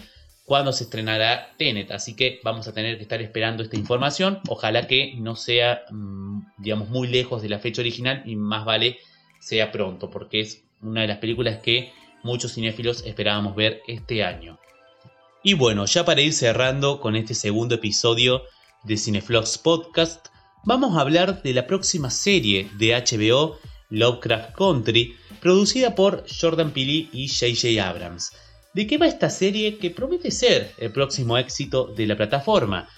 cuándo 0.53 0.75
se 0.75 0.85
estrenará 0.85 1.55
Tenet. 1.57 1.91
Así 1.93 2.15
que 2.15 2.39
vamos 2.45 2.69
a 2.69 2.75
tener 2.75 2.99
que 2.99 3.05
estar 3.05 3.23
esperando 3.23 3.63
esta 3.63 3.79
información. 3.79 4.39
Ojalá 4.51 4.87
que 4.87 5.15
no 5.17 5.35
sea, 5.35 5.81
mm, 5.91 6.41
digamos, 6.59 6.91
muy 6.91 7.09
lejos 7.09 7.41
de 7.41 7.49
la 7.49 7.59
fecha 7.59 7.81
original 7.81 8.23
y 8.27 8.37
más 8.37 8.67
vale 8.67 8.99
sea 9.41 9.73
pronto, 9.73 10.11
porque 10.11 10.41
es 10.41 10.63
una 10.83 11.01
de 11.01 11.07
las 11.07 11.17
películas 11.21 11.61
que 11.63 11.95
muchos 12.23 12.53
cinéfilos 12.53 13.03
esperábamos 13.07 13.57
ver 13.57 13.81
este 13.89 14.25
año. 14.25 14.59
Y 15.43 15.55
bueno, 15.55 15.87
ya 15.87 16.05
para 16.05 16.21
ir 16.21 16.35
cerrando 16.35 17.01
con 17.01 17.17
este 17.17 17.33
segundo 17.33 17.77
episodio 17.77 18.43
de 18.83 18.99
Cineflox 18.99 19.57
Podcast, 19.57 20.27
vamos 20.65 20.99
a 20.99 21.01
hablar 21.01 21.43
de 21.43 21.55
la 21.55 21.67
próxima 21.67 22.11
serie 22.11 22.69
de 22.77 22.93
HBO, 22.93 23.59
Lovecraft 23.89 24.55
Country, 24.55 25.17
producida 25.41 25.95
por 25.95 26.27
Jordan 26.29 26.73
Peele 26.73 27.09
y 27.11 27.29
J.J. 27.29 27.89
Abrams. 27.89 28.33
¿De 28.75 28.87
qué 28.87 28.97
va 28.97 29.07
esta 29.07 29.29
serie 29.29 29.77
que 29.77 29.91
promete 29.91 30.31
ser 30.31 30.73
el 30.79 30.93
próximo 30.93 31.37
éxito 31.37 31.93
de 31.95 32.07
la 32.07 32.17
plataforma? 32.17 32.89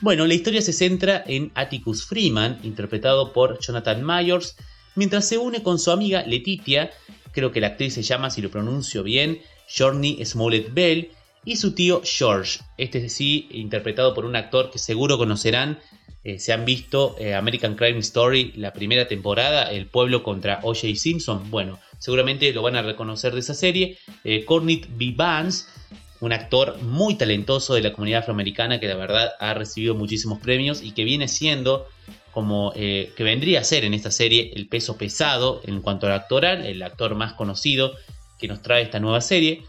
Bueno, 0.00 0.26
la 0.26 0.34
historia 0.34 0.62
se 0.62 0.72
centra 0.72 1.24
en 1.26 1.50
Atticus 1.56 2.04
Freeman, 2.04 2.60
interpretado 2.62 3.32
por 3.32 3.58
Jonathan 3.58 4.04
Myers, 4.06 4.56
mientras 4.94 5.28
se 5.28 5.38
une 5.38 5.64
con 5.64 5.80
su 5.80 5.90
amiga 5.90 6.22
Letitia, 6.24 6.92
creo 7.32 7.50
que 7.50 7.60
la 7.60 7.68
actriz 7.68 7.94
se 7.94 8.02
llama, 8.02 8.30
si 8.30 8.42
lo 8.42 8.50
pronuncio 8.50 9.02
bien, 9.02 9.40
Journey 9.76 10.24
Smollett 10.24 10.72
Bell, 10.72 11.10
y 11.44 11.56
su 11.56 11.74
tío 11.74 12.00
George, 12.04 12.60
este 12.78 13.08
sí 13.08 13.48
interpretado 13.50 14.14
por 14.14 14.24
un 14.24 14.36
actor 14.36 14.70
que 14.70 14.78
seguro 14.78 15.18
conocerán, 15.18 15.80
eh, 16.24 16.38
se 16.38 16.54
han 16.54 16.64
visto 16.64 17.16
eh, 17.18 17.34
American 17.34 17.76
Crime 17.76 17.98
Story, 17.98 18.52
la 18.56 18.72
primera 18.72 19.06
temporada, 19.06 19.70
El 19.70 19.86
pueblo 19.86 20.22
contra 20.22 20.60
O.J. 20.62 20.94
Simpson, 20.96 21.50
bueno, 21.50 21.78
seguramente 21.98 22.50
lo 22.54 22.62
van 22.62 22.76
a 22.76 22.82
reconocer 22.82 23.34
de 23.34 23.40
esa 23.40 23.52
serie, 23.52 23.98
eh, 24.24 24.46
Cornit 24.46 24.86
B. 24.96 25.12
Vance, 25.14 25.66
un 26.20 26.32
actor 26.32 26.80
muy 26.82 27.16
talentoso 27.16 27.74
de 27.74 27.82
la 27.82 27.92
comunidad 27.92 28.20
afroamericana 28.20 28.80
que 28.80 28.88
la 28.88 28.96
verdad 28.96 29.32
ha 29.38 29.52
recibido 29.52 29.94
muchísimos 29.94 30.38
premios 30.40 30.82
y 30.82 30.92
que 30.92 31.04
viene 31.04 31.28
siendo 31.28 31.86
como 32.30 32.72
que 32.72 33.12
vendría 33.18 33.60
a 33.60 33.64
ser 33.64 33.84
en 33.84 33.94
esta 33.94 34.10
serie 34.10 34.52
el 34.56 34.66
peso 34.66 34.96
pesado 34.96 35.60
en 35.64 35.80
cuanto 35.82 36.06
al 36.06 36.14
actoral, 36.14 36.66
el 36.66 36.82
actor 36.82 37.14
más 37.14 37.34
conocido 37.34 37.92
que 38.40 38.48
nos 38.48 38.62
trae 38.62 38.82
esta 38.82 38.98
nueva 38.98 39.20
serie. 39.20 39.64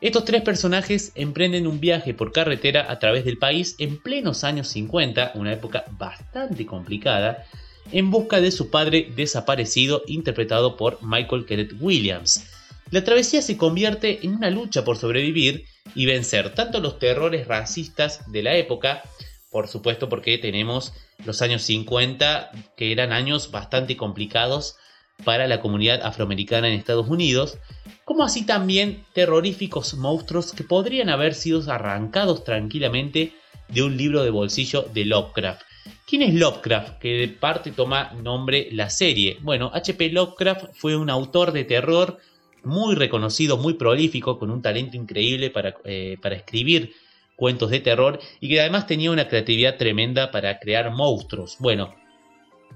Estos 0.00 0.24
tres 0.24 0.42
personajes 0.42 1.12
emprenden 1.14 1.66
un 1.66 1.80
viaje 1.80 2.14
por 2.14 2.32
carretera 2.32 2.90
a 2.90 2.98
través 2.98 3.24
del 3.24 3.38
país 3.38 3.76
en 3.78 4.00
plenos 4.00 4.44
años 4.44 4.68
50, 4.68 5.32
una 5.34 5.52
época 5.52 5.84
bastante 5.98 6.66
complicada, 6.66 7.46
en 7.90 8.10
busca 8.10 8.40
de 8.40 8.50
su 8.50 8.70
padre 8.70 9.12
desaparecido 9.14 10.02
interpretado 10.06 10.76
por 10.76 10.98
Michael 11.02 11.46
Kenneth 11.46 11.74
Williams. 11.80 12.44
La 12.90 13.04
travesía 13.04 13.42
se 13.42 13.56
convierte 13.56 14.24
en 14.24 14.36
una 14.36 14.50
lucha 14.50 14.84
por 14.84 14.98
sobrevivir 14.98 15.64
y 15.94 16.06
vencer 16.06 16.54
tanto 16.54 16.80
los 16.80 16.98
terrores 16.98 17.46
racistas 17.48 18.30
de 18.30 18.42
la 18.42 18.54
época, 18.56 19.02
por 19.50 19.68
supuesto 19.68 20.08
porque 20.08 20.38
tenemos 20.38 20.92
los 21.24 21.42
años 21.42 21.62
50 21.62 22.50
que 22.76 22.92
eran 22.92 23.12
años 23.12 23.50
bastante 23.50 23.96
complicados 23.96 24.76
para 25.24 25.46
la 25.46 25.60
comunidad 25.60 26.00
afroamericana 26.02 26.68
en 26.68 26.74
Estados 26.74 27.08
Unidos, 27.08 27.58
como 28.04 28.24
así 28.24 28.44
también 28.44 29.04
terroríficos 29.12 29.94
monstruos 29.94 30.52
que 30.52 30.64
podrían 30.64 31.08
haber 31.08 31.34
sido 31.34 31.62
arrancados 31.70 32.44
tranquilamente 32.44 33.32
de 33.68 33.82
un 33.82 33.96
libro 33.96 34.22
de 34.22 34.30
bolsillo 34.30 34.82
de 34.92 35.04
Lovecraft. 35.04 35.62
¿Quién 36.06 36.22
es 36.22 36.34
Lovecraft? 36.34 36.98
Que 36.98 37.14
de 37.14 37.28
parte 37.28 37.72
toma 37.72 38.12
nombre 38.12 38.68
la 38.72 38.90
serie. 38.90 39.38
Bueno, 39.40 39.70
H.P. 39.72 40.10
Lovecraft 40.10 40.66
fue 40.74 40.96
un 40.96 41.10
autor 41.10 41.52
de 41.52 41.64
terror 41.64 42.18
muy 42.64 42.94
reconocido, 42.94 43.56
muy 43.56 43.74
prolífico, 43.74 44.38
con 44.38 44.50
un 44.50 44.62
talento 44.62 44.96
increíble 44.96 45.50
para, 45.50 45.74
eh, 45.84 46.16
para 46.20 46.36
escribir 46.36 46.92
cuentos 47.36 47.70
de 47.70 47.80
terror 47.80 48.20
y 48.40 48.48
que 48.48 48.60
además 48.60 48.86
tenía 48.86 49.10
una 49.10 49.26
creatividad 49.26 49.76
tremenda 49.76 50.30
para 50.30 50.58
crear 50.58 50.90
monstruos. 50.92 51.56
Bueno, 51.58 51.94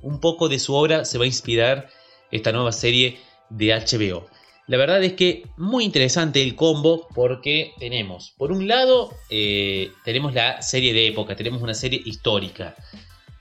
un 0.03 0.21
poco 0.21 0.49
de 0.49 0.59
su 0.59 0.75
obra 0.75 1.05
se 1.05 1.19
va 1.19 1.25
a 1.25 1.29
inspirar 1.29 1.89
esta 2.31 2.53
nueva 2.53 2.73
serie 2.73 3.19
de 3.51 3.75
HBO. 3.75 4.27
La 4.67 4.79
verdad 4.79 5.03
es 5.05 5.13
que 5.13 5.45
muy 5.57 5.85
interesante 5.85 6.43
el 6.43 6.57
combo 6.57 7.07
porque 7.15 7.73
tenemos, 7.79 8.35
por 8.37 8.51
un 8.51 8.67
lado, 8.67 9.15
eh, 9.31 9.93
tenemos 10.05 10.35
la 10.35 10.61
serie 10.61 10.93
de 10.93 11.07
época, 11.07 11.37
tenemos 11.37 11.63
una 11.63 11.75
serie 11.75 12.03
histórica. 12.05 12.75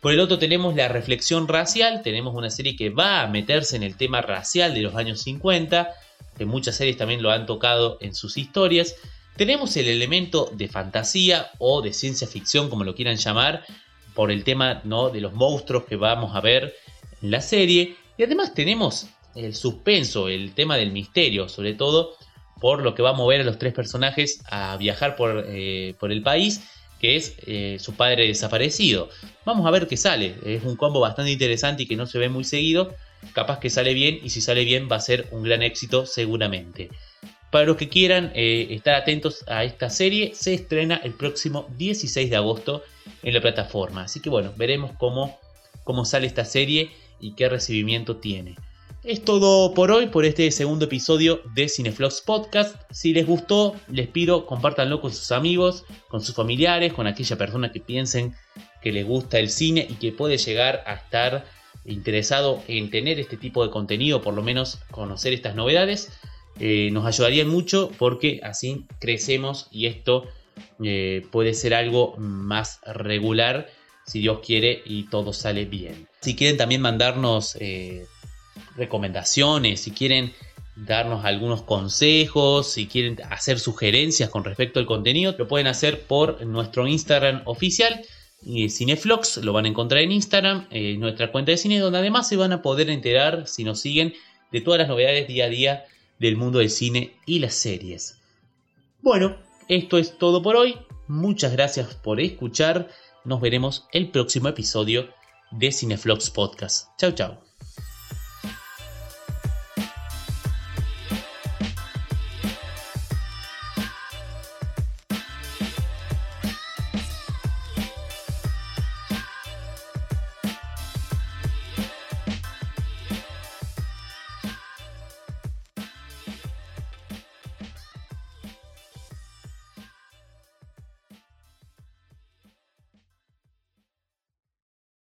Por 0.01 0.13
el 0.13 0.19
otro 0.19 0.37
tenemos 0.37 0.75
la 0.75 0.87
reflexión 0.87 1.47
racial, 1.47 2.03
tenemos 2.03 2.35
una 2.35 2.51
serie 2.51 2.75
que 2.75 2.91
va 2.91 3.23
a 3.23 3.27
meterse 3.27 3.75
en 3.75 3.81
el 3.81 3.97
tema 3.97 4.21
racial 4.21 4.75
de 4.75 4.81
los 4.81 4.93
años 4.93 5.21
50, 5.21 5.95
que 6.37 6.45
muchas 6.45 6.75
series 6.75 6.97
también 6.97 7.23
lo 7.23 7.31
han 7.31 7.47
tocado 7.47 7.97
en 8.01 8.13
sus 8.13 8.37
historias. 8.37 8.95
Tenemos 9.35 9.75
el 9.77 9.87
elemento 9.87 10.51
de 10.53 10.67
fantasía 10.67 11.49
o 11.57 11.81
de 11.81 11.91
ciencia 11.91 12.27
ficción, 12.27 12.69
como 12.69 12.83
lo 12.83 12.93
quieran 12.93 13.15
llamar, 13.15 13.65
por 14.13 14.29
el 14.29 14.43
tema 14.43 14.81
¿no? 14.83 15.09
de 15.09 15.21
los 15.21 15.33
monstruos 15.33 15.85
que 15.85 15.95
vamos 15.95 16.35
a 16.35 16.39
ver 16.41 16.75
en 17.23 17.31
la 17.31 17.41
serie. 17.41 17.95
Y 18.17 18.23
además 18.23 18.53
tenemos 18.53 19.07
el 19.35 19.53
suspenso, 19.55 20.29
el 20.29 20.53
tema 20.53 20.77
del 20.77 20.91
misterio, 20.91 21.49
sobre 21.49 21.73
todo 21.73 22.15
por 22.59 22.81
lo 22.81 22.95
que 22.95 23.01
va 23.01 23.09
a 23.09 23.13
mover 23.13 23.41
a 23.41 23.43
los 23.43 23.59
tres 23.59 23.73
personajes 23.73 24.41
a 24.45 24.77
viajar 24.77 25.15
por, 25.15 25.45
eh, 25.47 25.93
por 25.99 26.11
el 26.11 26.21
país, 26.21 26.61
que 26.99 27.17
es 27.17 27.35
eh, 27.45 27.77
su 27.79 27.95
padre 27.95 28.27
desaparecido. 28.27 29.09
Vamos 29.43 29.67
a 29.67 29.71
ver 29.71 29.87
qué 29.87 29.97
sale. 29.97 30.35
Es 30.45 30.63
un 30.63 30.77
combo 30.77 31.01
bastante 31.01 31.31
interesante 31.31 31.83
y 31.83 31.85
que 31.85 31.97
no 31.97 32.05
se 32.05 32.17
ve 32.17 32.29
muy 32.29 32.45
seguido. 32.45 32.95
Capaz 33.33 33.59
que 33.59 33.69
sale 33.69 33.93
bien 33.93 34.19
y 34.23 34.29
si 34.29 34.39
sale 34.39 34.63
bien 34.63 34.87
va 34.89 34.95
a 34.95 35.01
ser 35.01 35.27
un 35.31 35.43
gran 35.43 35.61
éxito 35.61 36.05
seguramente. 36.05 36.89
Para 37.51 37.65
los 37.65 37.77
que 37.77 37.89
quieran 37.89 38.31
eh, 38.35 38.67
estar 38.71 38.95
atentos 38.95 39.43
a 39.47 39.63
esta 39.63 39.89
serie, 39.89 40.33
se 40.33 40.53
estrena 40.53 40.95
el 41.03 41.13
próximo 41.13 41.67
16 41.77 42.29
de 42.29 42.35
agosto 42.35 42.83
en 43.23 43.33
la 43.33 43.41
plataforma. 43.41 44.03
Así 44.03 44.21
que 44.21 44.29
bueno, 44.29 44.53
veremos 44.55 44.91
cómo, 44.97 45.37
cómo 45.83 46.05
sale 46.05 46.27
esta 46.27 46.45
serie 46.45 46.91
y 47.19 47.33
qué 47.33 47.49
recibimiento 47.49 48.17
tiene. 48.17 48.55
Es 49.05 49.23
todo 49.23 49.75
por 49.75 49.91
hoy, 49.91 50.07
por 50.07 50.25
este 50.25 50.49
segundo 50.49 50.85
episodio 50.85 51.41
de 51.53 51.69
Cineflox 51.69 52.21
Podcast. 52.21 52.75
Si 52.89 53.13
les 53.13 53.27
gustó, 53.27 53.75
les 53.87 54.07
pido 54.07 54.47
compártanlo 54.47 54.99
con 54.99 55.11
sus 55.11 55.31
amigos, 55.31 55.85
con 56.07 56.21
sus 56.21 56.33
familiares, 56.33 56.91
con 56.91 57.05
aquella 57.05 57.37
persona 57.37 57.71
que 57.71 57.79
piensen 57.79 58.33
que 58.81 58.91
les 58.91 59.05
gusta 59.05 59.37
el 59.37 59.51
cine 59.51 59.85
y 59.87 59.93
que 59.95 60.11
puede 60.11 60.37
llegar 60.37 60.83
a 60.87 60.95
estar 60.95 61.45
interesado 61.85 62.63
en 62.67 62.89
tener 62.89 63.19
este 63.19 63.37
tipo 63.37 63.63
de 63.63 63.69
contenido, 63.69 64.23
por 64.23 64.33
lo 64.33 64.41
menos 64.41 64.79
conocer 64.89 65.33
estas 65.33 65.55
novedades. 65.55 66.11
Eh, 66.59 66.89
nos 66.91 67.05
ayudaría 67.05 67.45
mucho 67.45 67.91
porque 67.99 68.39
así 68.41 68.87
crecemos 68.99 69.67
y 69.69 69.85
esto 69.85 70.25
eh, 70.83 71.27
puede 71.31 71.53
ser 71.53 71.75
algo 71.75 72.15
más 72.17 72.79
regular 72.85 73.67
si 74.05 74.19
Dios 74.19 74.39
quiere 74.45 74.81
y 74.85 75.03
todo 75.03 75.33
sale 75.33 75.65
bien. 75.65 76.07
Si 76.21 76.35
quieren 76.35 76.57
también 76.57 76.81
mandarnos 76.81 77.57
eh, 77.59 78.05
recomendaciones, 78.75 79.81
si 79.81 79.91
quieren 79.91 80.33
darnos 80.75 81.23
algunos 81.25 81.61
consejos, 81.63 82.71
si 82.71 82.87
quieren 82.87 83.17
hacer 83.29 83.59
sugerencias 83.59 84.29
con 84.29 84.43
respecto 84.43 84.79
al 84.79 84.85
contenido, 84.85 85.33
lo 85.37 85.47
pueden 85.47 85.67
hacer 85.67 86.01
por 86.01 86.45
nuestro 86.45 86.87
Instagram 86.87 87.41
oficial. 87.45 88.05
Cineflox, 88.69 89.37
lo 89.37 89.53
van 89.53 89.65
a 89.65 89.69
encontrar 89.69 90.01
en 90.01 90.11
Instagram, 90.11 90.67
en 90.69 90.99
nuestra 90.99 91.31
cuenta 91.31 91.51
de 91.51 91.57
cine, 91.57 91.79
donde 91.79 91.97
además 91.97 92.27
se 92.27 92.35
van 92.35 92.51
a 92.51 92.61
poder 92.61 92.91
enterar, 92.91 93.47
si 93.47 93.63
nos 93.63 93.79
siguen, 93.79 94.13
de 94.51 94.61
todas 94.61 94.79
las 94.79 94.87
novedades 94.87 95.27
día 95.27 95.45
a 95.45 95.49
día 95.49 95.85
del 96.19 96.37
mundo 96.37 96.59
del 96.59 96.69
cine 96.69 97.15
y 97.25 97.39
las 97.39 97.55
series. 97.55 98.19
Bueno, 99.01 99.37
esto 99.67 99.97
es 99.97 100.17
todo 100.17 100.43
por 100.43 100.57
hoy. 100.57 100.77
Muchas 101.07 101.53
gracias 101.53 101.95
por 101.95 102.19
escuchar. 102.19 102.89
Nos 103.25 103.41
veremos 103.41 103.87
el 103.91 104.11
próximo 104.11 104.49
episodio 104.49 105.09
de 105.51 105.71
Cineflox 105.71 106.29
Podcast. 106.29 106.89
Chau, 106.97 107.11
chau. 107.11 107.44